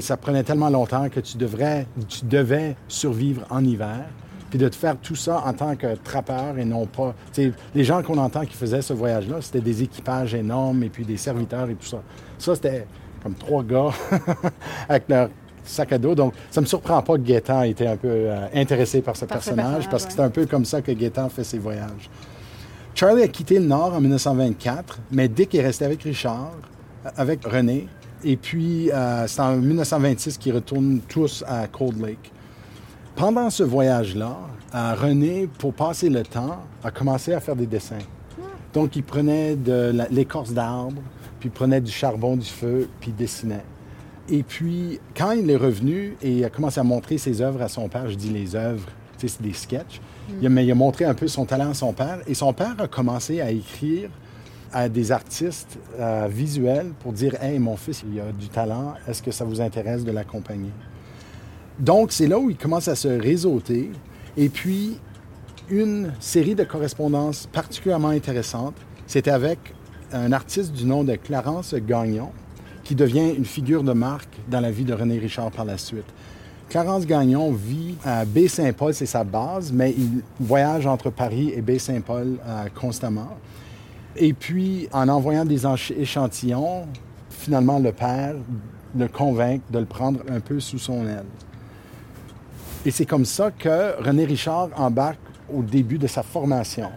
[0.00, 4.04] ça prenait tellement longtemps que tu, devrais, tu devais survivre en hiver.
[4.52, 7.14] Puis de te faire tout ça en tant que trappeur et non pas.
[7.74, 11.16] les gens qu'on entend qui faisaient ce voyage-là, c'était des équipages énormes et puis des
[11.16, 12.02] serviteurs et tout ça.
[12.36, 12.86] Ça, c'était
[13.22, 13.88] comme trois gars
[14.90, 15.30] avec leur
[15.64, 16.14] sac à dos.
[16.14, 19.38] Donc, ça me surprend pas que Gaétan était un peu euh, intéressé par ce Par
[19.38, 22.10] personnage, personnage, parce que c'est un peu comme ça que Gaétan fait ses voyages.
[22.94, 26.52] Charlie a quitté le Nord en 1924, mais Dick est resté avec Richard,
[27.06, 27.88] euh, avec René.
[28.22, 32.30] Et puis, euh, c'est en 1926 qu'ils retournent tous à Cold Lake.
[33.16, 34.36] Pendant ce voyage-là,
[34.74, 37.98] euh, René, pour passer le temps, a commencé à faire des dessins.
[38.72, 41.02] Donc, il prenait de l'écorce d'arbre,
[41.38, 43.64] puis il prenait du charbon du feu, puis il dessinait.
[44.30, 47.68] Et puis, quand il est revenu et il a commencé à montrer ses œuvres à
[47.68, 48.86] son père, je dis les œuvres,
[49.18, 50.00] c'est des sketchs,
[50.40, 52.20] il a- mais il a montré un peu son talent à son père.
[52.26, 54.08] Et son père a commencé à écrire
[54.72, 59.22] à des artistes euh, visuels pour dire Hey, mon fils, il a du talent, est-ce
[59.22, 60.70] que ça vous intéresse de l'accompagner
[61.78, 63.90] Donc, c'est là où il commence à se réseauter.
[64.36, 64.98] Et puis,
[65.68, 68.74] une série de correspondances particulièrement intéressante,
[69.06, 69.58] c'était avec
[70.12, 72.30] un artiste du nom de Clarence Gagnon,
[72.84, 76.04] qui devient une figure de marque dans la vie de René Richard par la suite.
[76.68, 82.38] Clarence Gagnon vit à Baie-Saint-Paul, c'est sa base, mais il voyage entre Paris et Baie-Saint-Paul
[82.46, 83.36] euh, constamment.
[84.16, 85.62] Et puis, en envoyant des
[85.98, 86.86] échantillons,
[87.30, 88.34] finalement, le père
[88.96, 91.24] le convainc de le prendre un peu sous son aile.
[92.84, 95.20] Et c'est comme ça que René Richard embarque
[95.52, 96.90] au début de sa formation.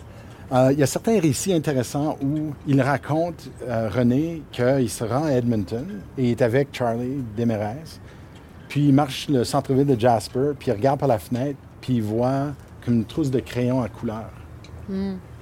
[0.51, 5.25] Euh, il y a certains récits intéressants où il raconte, euh, René, qu'il se rend
[5.25, 5.85] à Edmonton
[6.17, 7.83] et est avec Charlie Desmarais.
[8.67, 12.03] Puis il marche le centre-ville de Jasper, puis il regarde par la fenêtre, puis il
[12.03, 14.29] voit comme une trousse de crayons à couleur.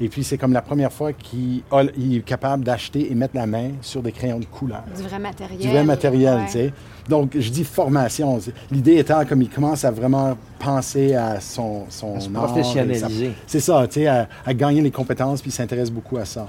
[0.04, 1.62] Et puis c'est comme la première fois qu'il
[1.98, 5.18] il est capable d'acheter et mettre la main sur des crayons de couleur Du vrai
[5.18, 5.58] matériel.
[5.58, 6.46] du vrai matériel, Ouais.
[6.48, 6.74] tu sais.
[7.08, 8.38] Donc, je dis formation.
[8.70, 13.32] L'idée étant comme il commence à vraiment penser à son, son À se professionnaliser.
[13.48, 16.48] C'est ça, tu sais, à, à gagner les compétences, puis il s'intéresse beaucoup à ça.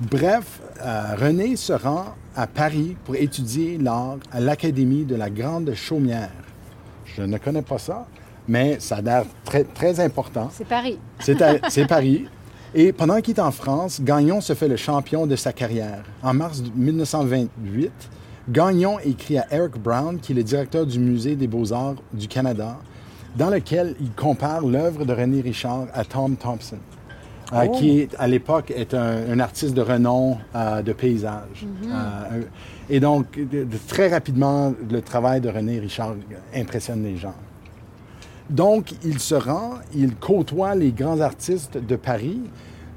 [0.00, 5.72] Bref, euh, René se rend à Paris pour étudier l'art à l'Académie de la Grande
[5.74, 6.30] Chaumière.
[7.16, 8.06] Je ne connais pas ça,
[8.48, 10.48] mais ça a l'air très, très important.
[10.52, 10.98] C'est Paris.
[11.18, 12.26] C'est Paris.
[12.74, 16.02] Et pendant qu'il est en France, Gagnon se fait le champion de sa carrière.
[16.22, 17.90] En mars 1928,
[18.50, 22.78] Gagnon écrit à Eric Brown, qui est le directeur du Musée des beaux-arts du Canada,
[23.36, 26.76] dans lequel il compare l'œuvre de René Richard à Tom Thompson,
[27.52, 31.66] euh, qui est, à l'époque est un, un artiste de renom euh, de paysage.
[31.84, 32.42] Euh,
[32.90, 36.14] et donc, de- de- très rapidement, le travail de René Richard
[36.54, 37.34] impressionne les gens.
[38.50, 42.40] Donc, il se rend, il côtoie les grands artistes de Paris,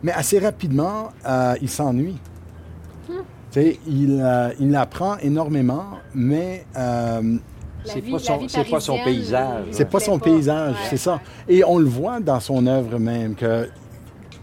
[0.03, 2.17] mais assez rapidement, euh, il s'ennuie.
[3.07, 3.13] Tu
[3.51, 7.37] sais, il, euh, il apprend énormément, mais euh,
[7.83, 9.65] C'est pas son- pas son paysage.
[9.71, 10.87] c'est pas son paysage, Ouais.
[10.89, 11.19] c'est ça.
[11.47, 13.67] Et on le voit dans son œuvre même, que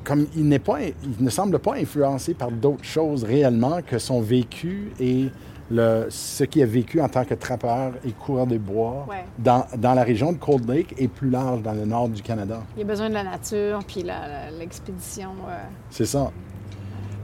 [0.07, 4.21] comme il n'est pas, il ne semble pas influencé par d'autres choses réellement que son
[4.21, 5.27] vécu et
[5.69, 9.25] le, ce qu'il a vécu en tant que trappeur et coureur des bois Ouais.
[9.39, 12.63] dans, dans la région de Cold Lake et plus large dans le nord du Canada.
[12.77, 14.05] Il a besoin de la nature, puis
[14.59, 15.31] l'expédition.
[15.49, 15.57] euh,
[15.91, 16.31] C'est ça.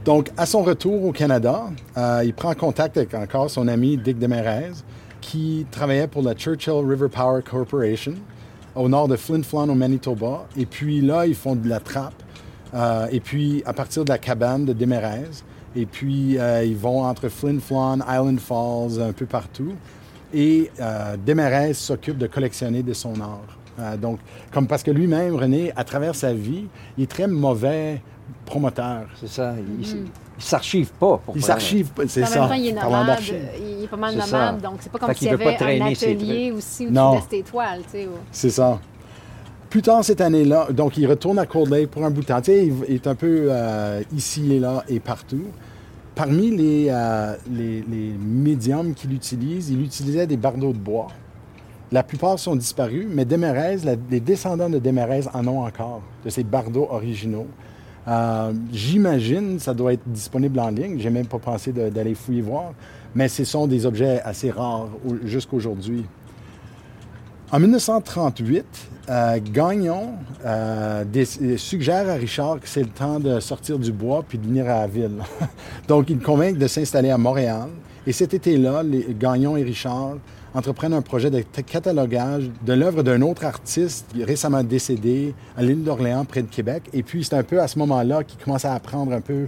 [0.03, 1.63] Donc, à son retour au Canada,
[1.97, 4.71] euh, il prend contact avec encore son ami Dick Desmarais,
[5.21, 8.15] qui travaillait pour la Churchill River Power Corporation
[8.75, 10.45] au nord de Flin Flon au Manitoba.
[10.57, 12.13] Et puis là, ils font de la trappe.
[12.73, 15.29] Euh, et puis, à partir de la cabane de Desmarais,
[15.75, 19.73] et puis euh, ils vont entre Flin Flon, Island Falls, un peu partout.
[20.33, 21.15] Et euh,
[21.73, 23.41] s'occupe de collectionner de son art.
[23.79, 24.19] Euh, donc,
[24.51, 26.65] comme parce que lui-même, René, à travers sa vie,
[26.97, 28.01] il est très mauvais
[28.45, 29.05] promoteur.
[29.19, 29.53] C'est ça.
[29.79, 31.17] Il, il s'archive pas.
[31.23, 32.39] Pour Il s'archive, pas, c'est En ça.
[32.41, 33.19] même temps, il est parlant nomade.
[33.59, 35.63] Il est pas mal nomade, donc c'est pas comme s'il y qu'il veut avait pas
[35.63, 37.11] un traîner ses atelier aussi où Non.
[37.11, 38.07] tu laisses tes toiles, tu sais.
[38.07, 38.79] ou- C'est ça.
[39.73, 42.39] Plus tard cette année-là, donc il retourne à Cold Lake pour un bout de temps.
[42.47, 45.45] Il est un peu euh, ici et là et partout.
[46.13, 51.07] Parmi les, euh, les, les médiums qu'il utilise, il utilisait des bardeaux de bois.
[51.91, 56.43] La plupart sont disparus, mais la- les descendants de Desmarais en ont encore, de ces
[56.43, 57.47] bardeaux originaux.
[58.07, 60.99] Euh, J'imagine ça doit être disponible en ligne.
[60.99, 62.73] J'ai même pas pensé d'aller fouiller voir,
[63.15, 66.05] mais ce sont des objets assez rares au- jusqu'aujourd'hui.
[67.53, 68.65] En 1938,
[69.09, 70.13] euh, Gagnon
[70.43, 71.03] euh,
[71.55, 74.79] suggère à Richard que c'est le temps de sortir du bois puis de venir à
[74.79, 75.19] la ville.
[75.87, 77.69] Donc, il convainc de s'installer à Montréal.
[78.07, 78.81] Et cet été-là,
[79.19, 80.15] Gagnon et Richard
[80.55, 86.25] entreprennent un projet de catalogage de l'œuvre d'un autre artiste récemment décédé à l'île d'Orléans,
[86.25, 86.81] près de Québec.
[86.91, 89.45] Et puis, c'est un peu à ce moment-là qu'il commence à apprendre un peu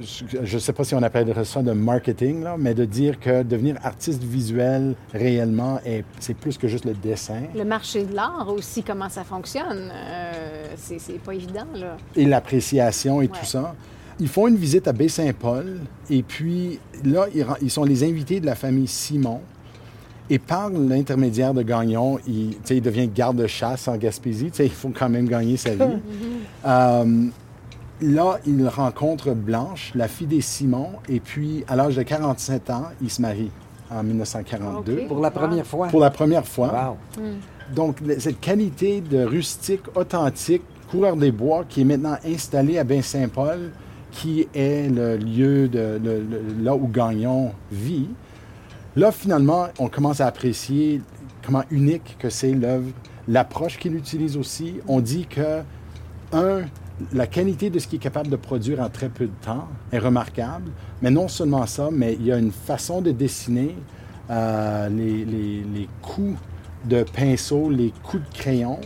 [0.00, 3.42] je ne sais pas si on appellerait ça de marketing, là, mais de dire que
[3.42, 7.42] devenir artiste visuel réellement, est- c'est plus que juste le dessin.
[7.54, 11.96] Le marché de l'art aussi, comment ça fonctionne, euh, c'est pas évident, là.
[12.16, 13.38] et l'appréciation et Ouais.
[13.38, 13.74] tout ça.
[14.20, 17.26] Ils font une visite à Baie-Saint-Paul et puis là,
[17.60, 19.40] ils, sont les invités de la famille Simon.
[20.30, 24.46] Et par l'intermédiaire de Gagnon, il, devient garde-chasse en Gaspésie.
[24.46, 25.82] Tu sais, il faut quand même gagner sa vie.
[26.64, 27.26] Euh,
[28.02, 32.84] là, il rencontre Blanche, la fille des Simon, et puis à l'âge de 47 ans,
[33.00, 33.50] il se marie
[33.90, 35.08] en 1942 Ok.
[35.08, 35.88] Pour la première fois.
[35.88, 36.96] pour la première fois.
[37.18, 37.22] Wow.
[37.74, 42.84] Donc, le- cette qualité de rustique, authentique, coureur des bois, qui est maintenant installé à
[42.84, 43.70] Bain-Saint-Paul,
[44.10, 48.08] qui est le lieu de, le- le- là où Gagnon vit,
[48.96, 51.00] là, finalement, on commence à apprécier
[51.46, 52.90] comment unique que c'est l'œuvre,
[53.28, 54.74] l'approche qu'il utilise aussi.
[54.86, 55.60] On dit que,
[56.32, 56.62] un,
[57.12, 59.98] la qualité de ce qu'il est capable de produire en très peu de temps est
[59.98, 63.74] remarquable, mais non seulement ça, mais il y a une façon de dessiner
[64.30, 66.38] euh, les, les- les coups
[66.84, 68.78] de pinceau, les coups de crayon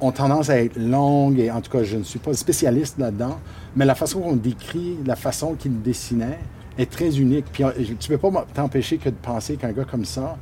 [0.00, 3.38] ont tendance à être longues, et en tout cas, je ne suis pas spécialiste là-dedans,
[3.74, 6.38] mais la façon qu'on décrit, la façon qu'il dessinait
[6.78, 7.46] est très unique.
[7.52, 10.36] Puis euh, tu ne peux pas t'empêcher que de penser qu'un gars comme ça,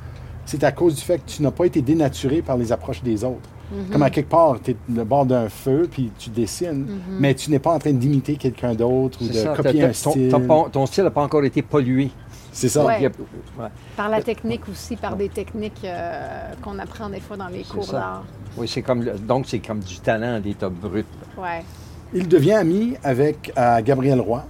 [0.46, 3.22] c'est à cause du fait que tu n'as pas été dénaturé par les approches des
[3.24, 3.48] autres.
[3.90, 6.86] Comme à quelque part, tu es le bord d'un feu, puis tu dessines,
[7.18, 9.54] mais tu n'es pas en train d'imiter quelqu'un d'autre ou de ça.
[9.54, 10.30] copier un style.
[10.30, 12.10] ton, ton- ton style n'a pas encore été pollué.
[12.52, 12.84] C'est ça.
[12.84, 12.98] Ouais.
[13.00, 13.68] Il y a- ouais.
[13.96, 17.86] Par la technique aussi, par des techniques euh, qu'on apprend des fois dans les cours
[17.90, 18.24] d'art.
[18.56, 21.06] Oui, c'est comme donc c'est comme du talent d'état brut.
[21.36, 21.64] Ouais.
[22.12, 24.44] Il devient ami avec euh, Gabriel Roy.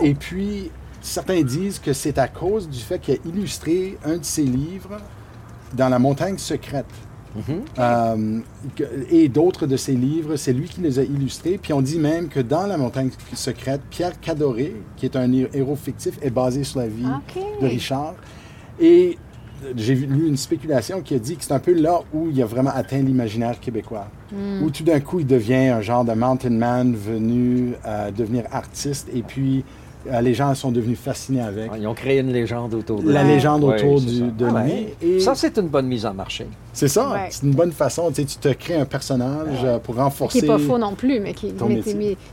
[0.00, 0.70] Et puis,
[1.00, 4.98] certains disent que c'est à cause du fait qu'il a illustré un de ses livres
[5.74, 6.86] dans la montagne secrète.
[7.78, 8.40] Euh,
[8.76, 11.58] que- et d'autres de ses livres, c'est lui qui les a illustrés.
[11.62, 15.48] Puis on dit même que dans la montagne secrète, Pierre Cadoré, qui est un hé-
[15.54, 17.42] héros fictif, est basé sur la vie OK.
[17.62, 18.14] de Richard.
[18.80, 19.16] Et
[19.76, 22.42] j'ai vu- lu une spéculation qui a dit que c'est un peu là où il
[22.42, 24.08] a vraiment atteint l'imaginaire québécois.
[24.62, 29.08] Où tout d'un coup, il devient un genre de mountain man venu euh, devenir artiste.
[29.14, 29.64] Et puis,
[30.08, 31.70] euh, les gens sont devenus fascinés avec.
[31.78, 33.30] Ils ont créé une légende autour de La lui.
[33.34, 34.24] légende Ouais, autour c'est du- ça.
[34.26, 34.72] de Ah lui.
[34.72, 34.94] ouais.
[35.02, 36.46] Et- Ça, c'est une bonne mise en marché.
[36.72, 37.28] C'est ça, Ouais.
[37.30, 38.08] c'est une bonne façon.
[38.08, 40.40] Tu sais, tu te crées un personnage euh, pour Qui renforcer.
[40.42, 41.52] n'est pas faux non plus, mais qui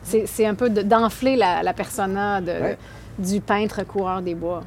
[0.03, 2.77] c'est c'est un peu de- d'enfler la, la persona de- Ouais.
[3.19, 4.61] du peintre coureur des bois.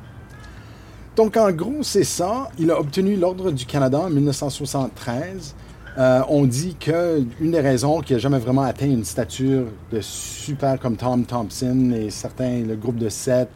[1.17, 2.49] Donc, en gros, c'est ça.
[2.59, 5.55] Il a obtenu l'Ordre du Canada en 1973.
[5.99, 10.01] Euh, on dit que une des raisons qu'il n'a jamais vraiment atteint une stature de
[10.01, 13.49] super comme Tom Thompson et certains, le groupe de sept,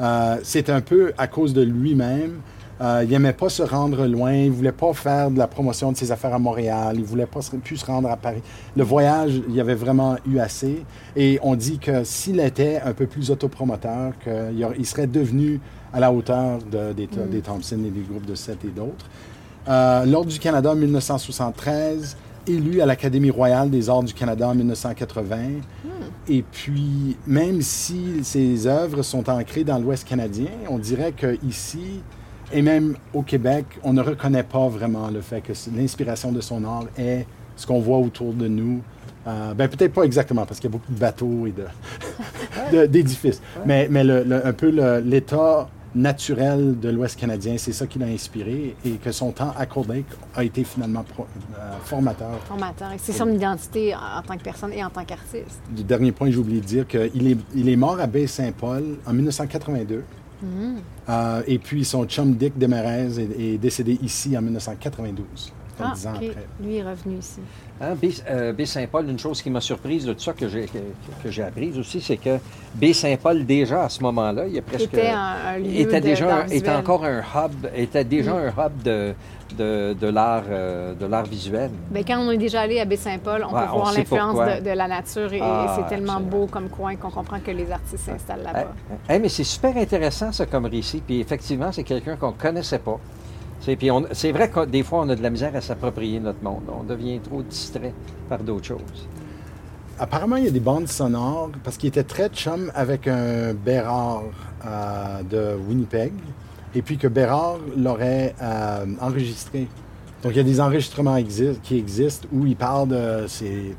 [0.00, 2.40] euh, c'est un peu à cause de lui-même.
[2.80, 5.98] Euh, il n'aimait pas se rendre loin, il voulait pas faire de la promotion de
[5.98, 8.40] ses affaires à Montréal, il voulait pas se, plus se rendre à Paris.
[8.74, 10.82] Le voyage, il y avait vraiment eu assez.
[11.14, 15.60] Et on dit que s'il était un peu plus autopromoteur, qu'il serait devenu
[15.92, 19.06] à la hauteur de- des, des Thompson et des groupes de sept et d'autres.
[19.70, 22.16] Euh, L'Ordre du Canada en 1973,
[22.48, 25.36] élu à l'Académie royale des arts du Canada en 1980.
[26.28, 32.00] Et puis, même si ses œuvres sont ancrées dans l'Ouest canadien, on dirait qu'ici,
[32.52, 36.64] et même au Québec, on ne reconnaît pas vraiment le fait que l'inspiration de son
[36.64, 38.80] art est ce qu'on voit autour de nous.
[39.26, 41.52] Euh, ben, peut-être pas exactement, parce qu'il y a beaucoup de bateaux et
[42.72, 43.40] de- d'édifices.
[43.66, 44.68] Mais, mais le- le- un peu
[45.04, 49.64] l'état naturel de l'Ouest canadien, c'est ça qui l'a inspiré et que son temps à
[49.88, 51.26] Lake a été finalement pro-
[51.58, 52.38] euh, formateur.
[52.46, 52.90] Formateur.
[52.98, 55.60] C'est son identité en, tant que personne et en tant qu'artiste.
[55.70, 59.12] Du dernier point, j'ai oublié de dire qu'il est, il est mort à Baie-Saint-Paul en
[59.12, 60.04] 1982.
[61.08, 65.92] Euh, et puis son chum Dick Demerez est, est décédé ici en 1992, donc Ah,
[65.94, 66.16] dix ans OK.
[66.16, 66.46] après.
[66.62, 67.40] Lui est revenu ici.
[67.82, 67.94] Hein,
[68.28, 70.78] euh, Baie-Saint-Paul, une chose qui m'a surprise de tout ça que j'ai que,
[71.24, 72.38] que j'ai apprise aussi, c'est que
[72.74, 74.84] Baie-Saint-Paul, déjà à ce moment-là, il y a presque.
[74.94, 78.82] Était un, un lieu était de- déjà était encore un hub, était déjà un hub
[78.84, 79.14] de,
[79.56, 81.70] de, de l'art euh, de l'art visuel.
[81.90, 84.64] Ben, quand on est déjà allé à Baie-Saint-Paul, on Ouais, peut on voir l'influence de,
[84.64, 86.38] de la nature et, Ah, et c'est tellement absolument.
[86.38, 88.72] beau comme coin qu'on comprend que les artistes s'installent là-bas.
[89.08, 91.02] Eh, eh, mais c'est super intéressant ça comme récit.
[91.04, 92.98] Puis effectivement, c'est quelqu'un qu'on ne connaissait pas.
[93.60, 96.18] C'est, puis on- c'est vrai que des fois, on a de la misère à s'approprier
[96.20, 96.62] notre monde.
[96.68, 97.92] On devient trop distrait
[98.28, 99.06] par d'autres choses.
[99.98, 104.22] Apparemment, il y a des bandes sonores parce qu'il était très chum avec un Bérard
[104.66, 106.12] euh, de Winnipeg
[106.74, 109.68] et puis que Bérard l'aurait euh, enregistré.
[110.22, 113.26] Donc, il y a des enregistrements exi- qui existent où il parle de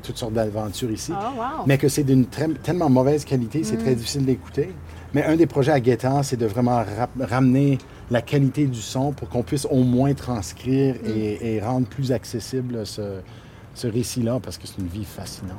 [0.02, 1.64] toutes sortes d'aventures ici, Oh, wow.
[1.66, 3.82] mais que c'est d'une tellement mauvaise qualité, c'est Mm.
[3.82, 4.72] très difficile d'écouter.
[5.14, 7.78] Mais un des projets à Gaétan, c'est de vraiment ra- ramener
[8.12, 11.08] la qualité du son pour qu'on puisse au moins transcrire Mm.
[11.16, 13.20] et, et rendre plus accessible ce,
[13.74, 15.56] ce récit-là, parce que c'est une vie fascinante.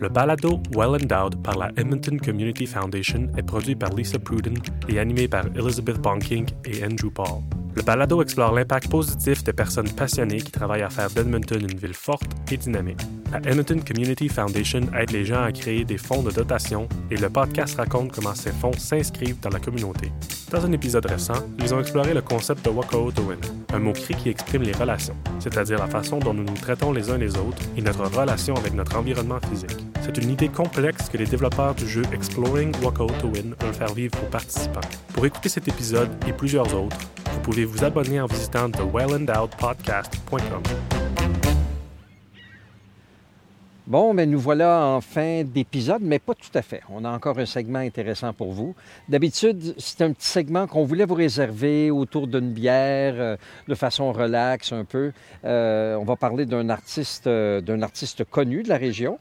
[0.00, 4.98] Le balado Well Endowed par la Edmonton Community Foundation est produit par Lisa Pruden et
[4.98, 7.40] animé par Elizabeth Bonking et Andrew Paul.
[7.76, 11.94] Le balado explore l'impact positif de personnes passionnées qui travaillent à faire d'Edmonton une ville
[11.94, 13.00] forte et dynamique.
[13.32, 17.28] La Edmonton Community Foundation aide les gens à créer des fonds de dotation et le
[17.28, 20.12] podcast raconte comment ces fonds s'inscrivent dans la communauté.
[20.52, 23.40] Dans un épisode récent, ils ont exploré le concept de Wako Win,
[23.72, 27.18] un mot-cri qui exprime les relations, c'est-à-dire la façon dont nous nous traitons les uns
[27.18, 29.84] les autres et notre relation avec notre environnement physique.
[30.00, 33.94] C'est une idée complexe que les développeurs du jeu Exploring Wako to Win veulent faire
[33.94, 34.80] vivre aux participants.
[35.12, 36.98] Pour écouter cet épisode et plusieurs autres,
[37.34, 40.62] vous pouvez vous abonner en visitant thewellendowedpodcast.com.
[43.86, 46.80] Bon, mais nous voilà en fin d'épisode, mais pas tout à fait.
[46.88, 48.74] On a encore un segment intéressant pour vous.
[49.10, 53.36] D'habitude, c'est un petit segment qu'on voulait vous réserver autour d'une bière, euh,
[53.68, 55.12] de façon relax un peu.
[55.44, 59.18] Euh, on va parler d'un artiste, euh, d'un artiste connu de la région.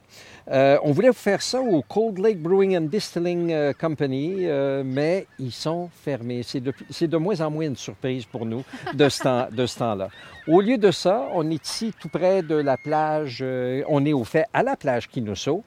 [0.51, 5.27] Euh, on voulait faire ça au Cold Lake Brewing and Distilling euh, Company, euh, mais
[5.39, 6.41] ils sont fermés.
[6.43, 10.09] C'est de, moins en moins une surprise pour nous de ce, temps-là.
[10.47, 13.43] Au lieu de ça, on est ici tout près de la plage.
[13.87, 15.63] on est au fait à la plage Kinoso.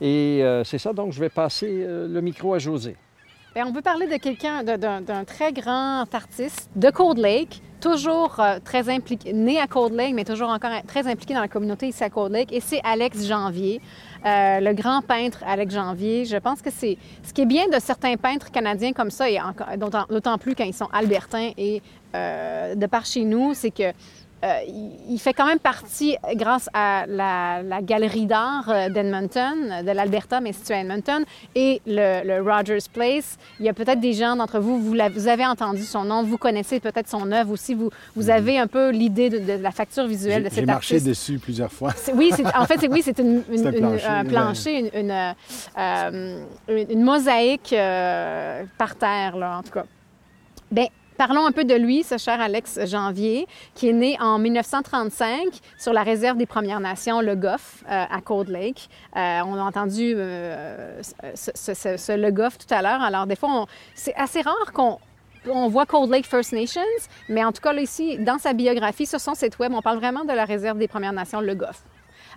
[0.00, 2.96] Et c'est ça, donc je vais passer le micro à José.
[3.52, 8.60] Bien, on peut parler de quelqu'un, d'un très grand artiste de Cold Lake, toujours euh,
[8.64, 12.04] très impliqué, né à Cold Lake, mais toujours encore très impliqué dans la communauté ici
[12.04, 13.80] à Cold Lake, et c'est Alex Janvier,
[14.24, 16.26] euh, le grand peintre Alex Janvier.
[16.26, 19.38] Je pense que c'est ce qui est bien de certains peintres canadiens comme ça, et
[19.76, 21.82] d'autant plus quand ils sont albertains et
[22.14, 23.92] euh, de par chez nous, c'est que
[24.42, 24.60] euh,
[25.08, 30.40] il fait quand même partie, grâce à la, la galerie d'art euh, d'Edmonton, de l'Alberta,
[30.40, 31.24] mais située à Edmonton,
[31.54, 33.36] et le, le Rogers Place.
[33.58, 36.80] Il y a peut-être des gens d'entre vous, vous, avez entendu son nom, vous connaissez
[36.80, 40.44] peut-être son œuvre aussi, vous, vous avez un peu l'idée de, de la facture visuelle
[40.44, 41.06] de J'ai j'ai cet marché artiste.
[41.08, 41.92] dessus plusieurs fois.
[42.14, 44.28] Oui, en fait, c'est, oui, c'est une, un une- plancher, un ouais.
[44.28, 45.34] plancher, une,
[45.78, 49.84] euh, une mosaïque euh, par terre, là, en tout cas.
[50.70, 50.86] Bien,
[51.20, 55.92] parlons un peu de lui, ce cher Alex Janvier, qui est né en 1935 sur
[55.92, 58.88] la réserve des Premières Nations, le Goff, euh, à Cold Lake.
[59.16, 61.02] Euh, on a entendu euh,
[61.34, 63.02] ce, Le Goff tout à l'heure.
[63.02, 64.98] Alors, des fois, c'est assez rare qu'on
[65.46, 66.80] on voit Cold Lake First Nations,
[67.28, 69.98] mais en tout cas, là, ici, dans sa biographie, sur son site web, on parle
[69.98, 71.82] vraiment de la réserve des Premières Nations, le Goff,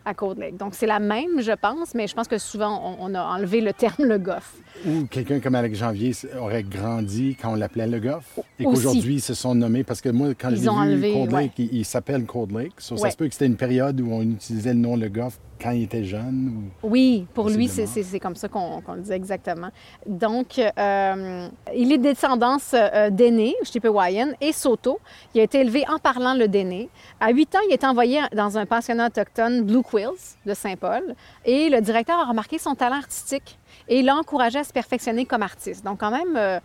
[0.04, 0.58] à Cold Lake.
[0.58, 3.72] Donc, c'est la même, je pense, mais je pense que souvent, on a enlevé le
[3.72, 4.56] terme le Goff.
[4.86, 8.40] Ou quelqu'un comme Alex Janvier aurait grandi quand on l'appelait Le Goff.
[8.60, 9.84] Et qu'aujourd'hui, ils se sont nommés.
[9.84, 11.32] Parce que moi, quand Ils j'ai vu Cold.
[11.32, 12.74] Lake, il, il s'appelle Cold Lake.
[12.80, 15.40] So, Ça se peut que c'était une période où on utilisait le nom Le Goff
[15.62, 16.70] quand il était jeune.
[16.84, 17.94] ou- Oui, pour lui, c'est Possiblement.
[17.94, 19.70] c'est- c'est comme ça qu'on le dit exactement.
[20.06, 25.00] Donc, euh, il est de descendance euh, d'Aîné, Chippewayan, et Soto.
[25.34, 26.90] Il a été élevé en parlant le Déné.
[27.20, 31.16] À 8 ans, il est envoyé dans un pensionnat autochtone, Blue Quills, de Saint-Paul.
[31.46, 35.44] Et le directeur a remarqué son talent artistique et l'a encouragé à se perfectionner comme
[35.44, 35.84] artiste.
[35.86, 36.36] Donc, quand même...
[36.36, 36.60] euh,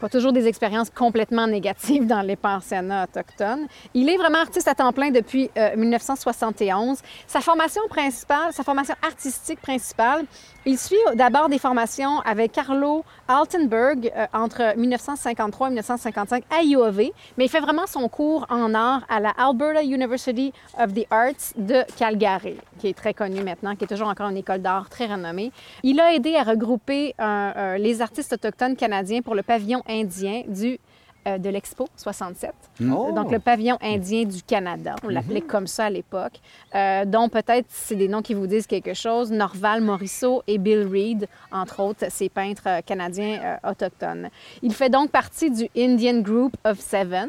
[0.00, 3.66] pas toujours des expériences complètement négatives dans les pensionnats autochtones.
[3.94, 6.98] Il est vraiment artiste à temps plein depuis euh, 1971.
[7.26, 10.24] Sa formation principale, sa formation artistique principale,
[10.66, 17.10] il suit d'abord des formations avec Carlo Altenberg euh, entre 1953 et 1955 à UOV,
[17.38, 21.54] mais il fait vraiment son cours en art à la Alberta University of the Arts
[21.56, 25.06] de Calgary, qui est très connue maintenant, qui est toujours encore une école d'art très
[25.06, 25.50] renommée.
[25.82, 30.44] Il a aidé à regrouper euh, euh, les artistes autochtones canadiens pour le pavillon indien
[30.46, 30.78] du
[31.26, 32.52] euh, de l'Expo 67.
[32.82, 33.12] Oh!
[33.14, 34.96] Donc, le pavillon indien du Canada.
[35.04, 36.40] On l'appelait comme ça à l'époque.
[36.74, 39.30] Euh, dont peut-être, c'est des noms qui vous disent quelque chose.
[39.30, 44.28] Norval Morisseau et Bill Reed, entre autres, ces peintres euh, canadiens euh, autochtones.
[44.62, 47.28] Il fait donc partie du Indian Group of Seven.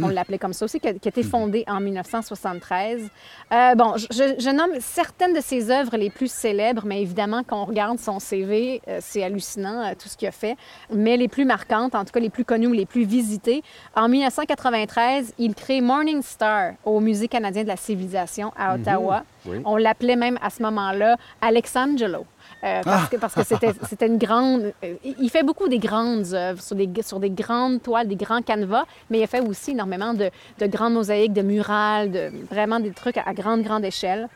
[0.00, 3.10] On l'appelait comme ça aussi, qui a, qui a été fondé en 1973.
[3.52, 7.64] Euh, bon, je, nomme certaines de ses œuvres les plus célèbres, mais évidemment, quand on
[7.66, 10.56] regarde son CV, euh, c'est hallucinant euh, tout ce qu'il a fait.
[10.90, 13.04] Mais les plus marquantes, en tout cas les plus connues ou les plus
[13.96, 19.24] en 1993, il crée Morning Star au Musée canadien de la civilisation à Ottawa.
[19.46, 19.58] Oui.
[19.64, 22.26] On l'appelait même à ce moment-là Alexangelo.
[22.64, 24.72] euh, parce que parce que c'était une grande.
[24.84, 28.42] euh, il fait beaucoup des grandes œuvres sur des, sur des grandes toiles, des grands
[28.42, 32.78] canevas, mais il a fait aussi énormément de, de grandes mosaïques, de murales, de, vraiment
[32.80, 34.28] des trucs à, à grande, grande échelle.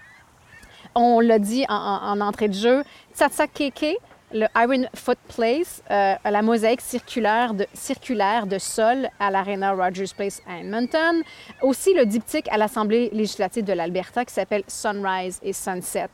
[0.95, 2.83] On l'a dit en, en- en entrée de jeu,
[3.15, 3.97] Tsatsakeke,
[4.33, 10.59] le Iron Foot Place, euh, la mosaïque circulaire de, sol à l'Arena Rogers Place à
[10.61, 11.23] Edmonton.
[11.63, 16.09] Aussi le diptyque à l'Assemblée législative de l'Alberta qui s'appelle Sunrise et Sunset.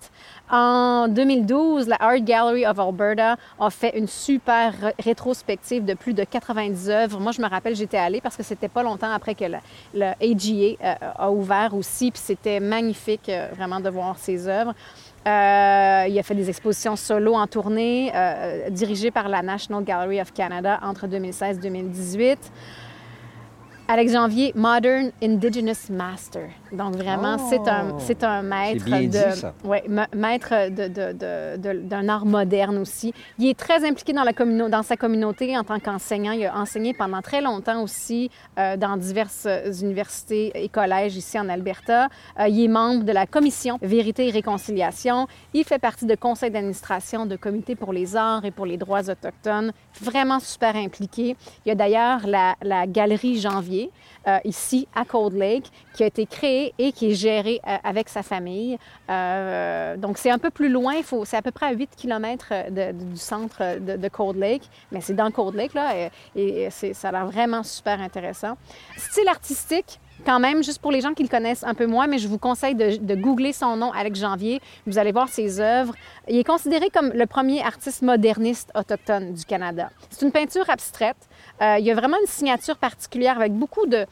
[0.50, 6.24] En 2012, la Art Gallery of Alberta a fait une super rétrospective de plus de
[6.24, 7.20] 90 œuvres.
[7.20, 9.58] Moi, je me rappelle, j'étais allée parce que c'était pas longtemps après que le,
[9.94, 14.74] le AGA euh, a ouvert aussi, puis c'était magnifique euh, vraiment de voir ces œuvres.
[15.26, 20.20] Euh, il a fait des expositions solo en tournée, euh, dirigées par la National Gallery
[20.20, 22.38] of Canada entre 2016 et 2018.
[23.86, 26.48] Alex Janvier, Modern Indigenous Master.
[26.72, 27.46] Donc vraiment, Oh!
[27.50, 29.54] c'est un, c'est un maître bien de, dit, ça.
[29.64, 33.12] ouais, ma- maître de, de- d'un art moderne aussi.
[33.38, 36.32] Il est très impliqué dans, la dans sa communauté en tant qu'enseignant.
[36.32, 39.46] Il a enseigné pendant très longtemps aussi euh, dans diverses
[39.82, 42.08] universités et collèges ici en Alberta.
[42.40, 45.26] Euh, il est membre de la commission Vérité et Réconciliation.
[45.52, 49.08] Il fait partie de conseil d'administration de Comité pour les arts et pour les droits
[49.10, 49.72] autochtones.
[50.00, 51.36] Vraiment super impliqué.
[51.64, 53.90] Il y a d'ailleurs la, la galerie Janvier
[54.28, 58.08] euh, ici à Cold Lake qui a été créée et qui est gérée euh, avec
[58.08, 58.78] sa famille.
[59.10, 60.94] Euh, donc c'est un peu plus loin,
[61.24, 65.14] c'est à peu près à 8 km de- du centre de, Cold Lake, mais c'est
[65.14, 68.56] dans Cold Lake là et, et ça a l'air vraiment super intéressant.
[68.96, 72.18] Style artistique, quand même, juste pour les gens qui le connaissent un peu moins, mais
[72.18, 74.60] je vous conseille de, googler son nom, Alex Janvier.
[74.86, 75.94] Vous allez voir ses œuvres.
[76.28, 79.90] Il est considéré comme le premier artiste moderniste autochtone du Canada.
[80.10, 81.16] C'est une peinture abstraite.
[81.60, 84.06] Euh, il y a vraiment une signature particulière avec beaucoup de,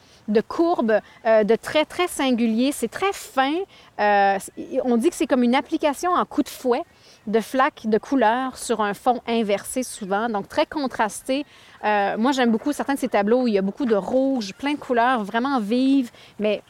[0.47, 2.71] courbes, euh, de traits très singuliers.
[2.71, 3.55] C'est très fin.
[3.99, 4.37] Euh,
[4.83, 6.83] on dit que c'est comme une application en coup de fouet
[7.27, 11.45] de flaques de couleurs sur un fond inversé souvent, donc très contrasté.
[11.83, 14.53] Euh, moi, j'aime beaucoup certains de ces tableaux où il y a beaucoup de rouge,
[14.55, 16.61] plein de couleurs vraiment vives, mais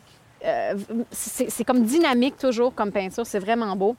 [0.45, 0.73] euh,
[1.11, 3.95] c'est comme dynamique toujours comme peinture, c'est vraiment beau.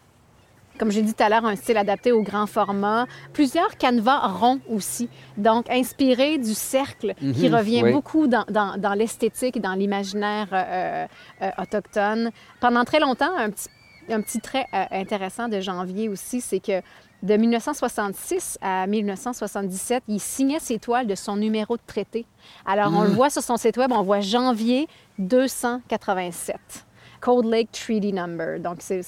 [0.79, 3.07] Comme j'ai dit tout à l'heure, un style adapté au grand format.
[3.35, 7.93] Plusieurs canevas ronds aussi, donc inspiré du cercle qui revient oui.
[7.93, 11.07] beaucoup dans, dans- dans l'esthétique et dans l'imaginaire euh,
[11.43, 12.31] euh, autochtone.
[12.59, 13.69] Pendant très longtemps, un petit,
[14.09, 16.81] un petit trait euh, intéressant de Janvier aussi, c'est que
[17.23, 22.27] de 1966 à 1977, il signait ses toiles de son numéro de traité.
[22.67, 24.89] Alors, on le voit sur son site web, on voit janvier
[25.19, 26.57] 287.
[27.23, 28.59] Cold Lake Treaty Number.
[28.61, 29.03] Donc, c'est-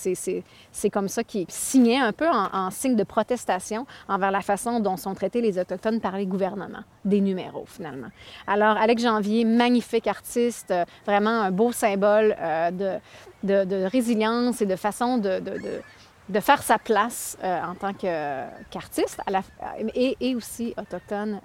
[0.88, 5.14] comme ça qu'il signait un peu en, signe de protestation envers la façon dont sont
[5.14, 6.84] traités les Autochtones par les gouvernements.
[7.04, 8.08] Des numéros, finalement.
[8.46, 14.66] Alors, Alex Janvier, magnifique artiste, euh, vraiment un beau symbole euh, de, de- résilience et
[14.66, 15.82] de façon de, de- de-
[16.40, 19.20] faire sa place euh, en tant qu'artiste
[19.94, 21.40] et, et aussi autochtone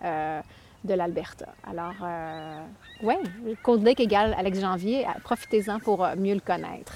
[0.84, 1.48] de l'Alberta.
[1.70, 2.60] Alors, euh,
[3.04, 3.16] oui,
[3.64, 5.06] Cold Lake égale Alex Janvier.
[5.06, 6.94] Euh, Profitez-en pour euh, mieux le connaître.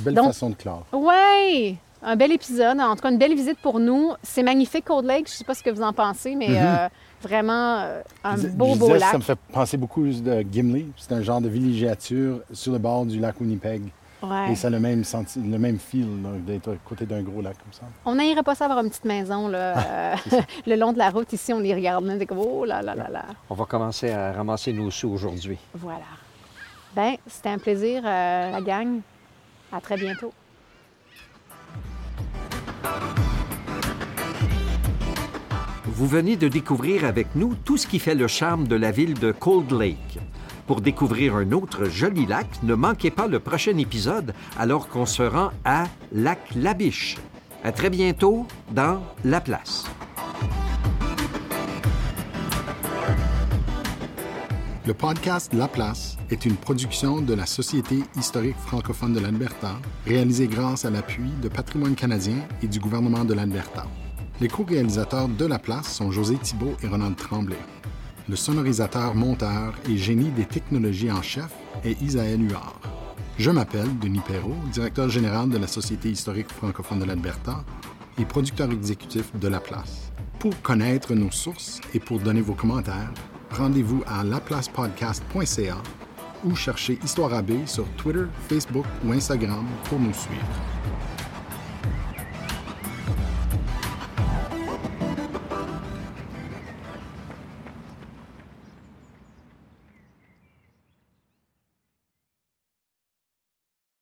[0.00, 0.84] Belle Donc- façon de clore.
[0.92, 1.76] Oui!
[2.00, 4.12] Un bel épisode, en tout cas une belle visite pour nous.
[4.22, 5.26] C'est magnifique, Cold Lake.
[5.26, 6.88] Je ne sais pas ce que vous en pensez, mais euh,
[7.20, 9.10] vraiment euh, un Je- beau, je beau disais, lac.
[9.10, 10.86] Ça me fait penser beaucoup de Gimli.
[10.96, 13.82] C'est un genre de villégiature sur le bord du lac Winnipeg.
[14.22, 14.50] Ouais.
[14.52, 16.06] Et ça a le même, senti- le même feel
[16.44, 17.82] d'être à côté d'un gros lac comme ça.
[18.04, 20.16] On n'irait pas ça avoir une petite maison là, euh,
[20.66, 21.32] le long de la route.
[21.32, 22.04] Ici, on les regarde.
[22.06, 23.24] On est comme, oh là là là là.
[23.48, 25.58] On va commencer à ramasser nos sous aujourd'hui.
[25.74, 26.00] Voilà.
[26.96, 29.00] Ben, c'était un plaisir, euh, la gang.
[29.70, 30.32] À très bientôt.
[35.84, 39.14] Vous venez de découvrir avec nous tout ce qui fait le charme de la ville
[39.14, 40.18] de Cold Lake.
[40.68, 45.22] Pour découvrir un autre joli lac, ne manquez pas le prochain épisode alors qu'on se
[45.22, 47.16] rend à Lac Labiche.
[47.64, 49.86] À très bientôt dans La Place.
[54.86, 60.48] Le podcast La Place est une production de la Société historique francophone de l'Alberta, réalisée
[60.48, 63.86] grâce à l'appui de Patrimoine canadien et du gouvernement de l'Alberta.
[64.42, 67.56] Les co-réalisateurs de La Place sont José Thibault et Ronald Tremblay.
[68.28, 71.50] Le sonorisateur, monteur et génie des technologies en chef
[71.82, 72.78] est Isaël Huard.
[73.38, 77.64] Je m'appelle Denis Perrault, directeur général de la Société historique francophone de l'Alberta
[78.18, 80.12] et producteur exécutif de La Place.
[80.40, 83.14] Pour connaître nos sources et pour donner vos commentaires,
[83.50, 85.78] rendez-vous à laplacepodcast.ca
[86.44, 91.07] ou cherchez Histoire AB sur Twitter, Facebook ou Instagram pour nous suivre.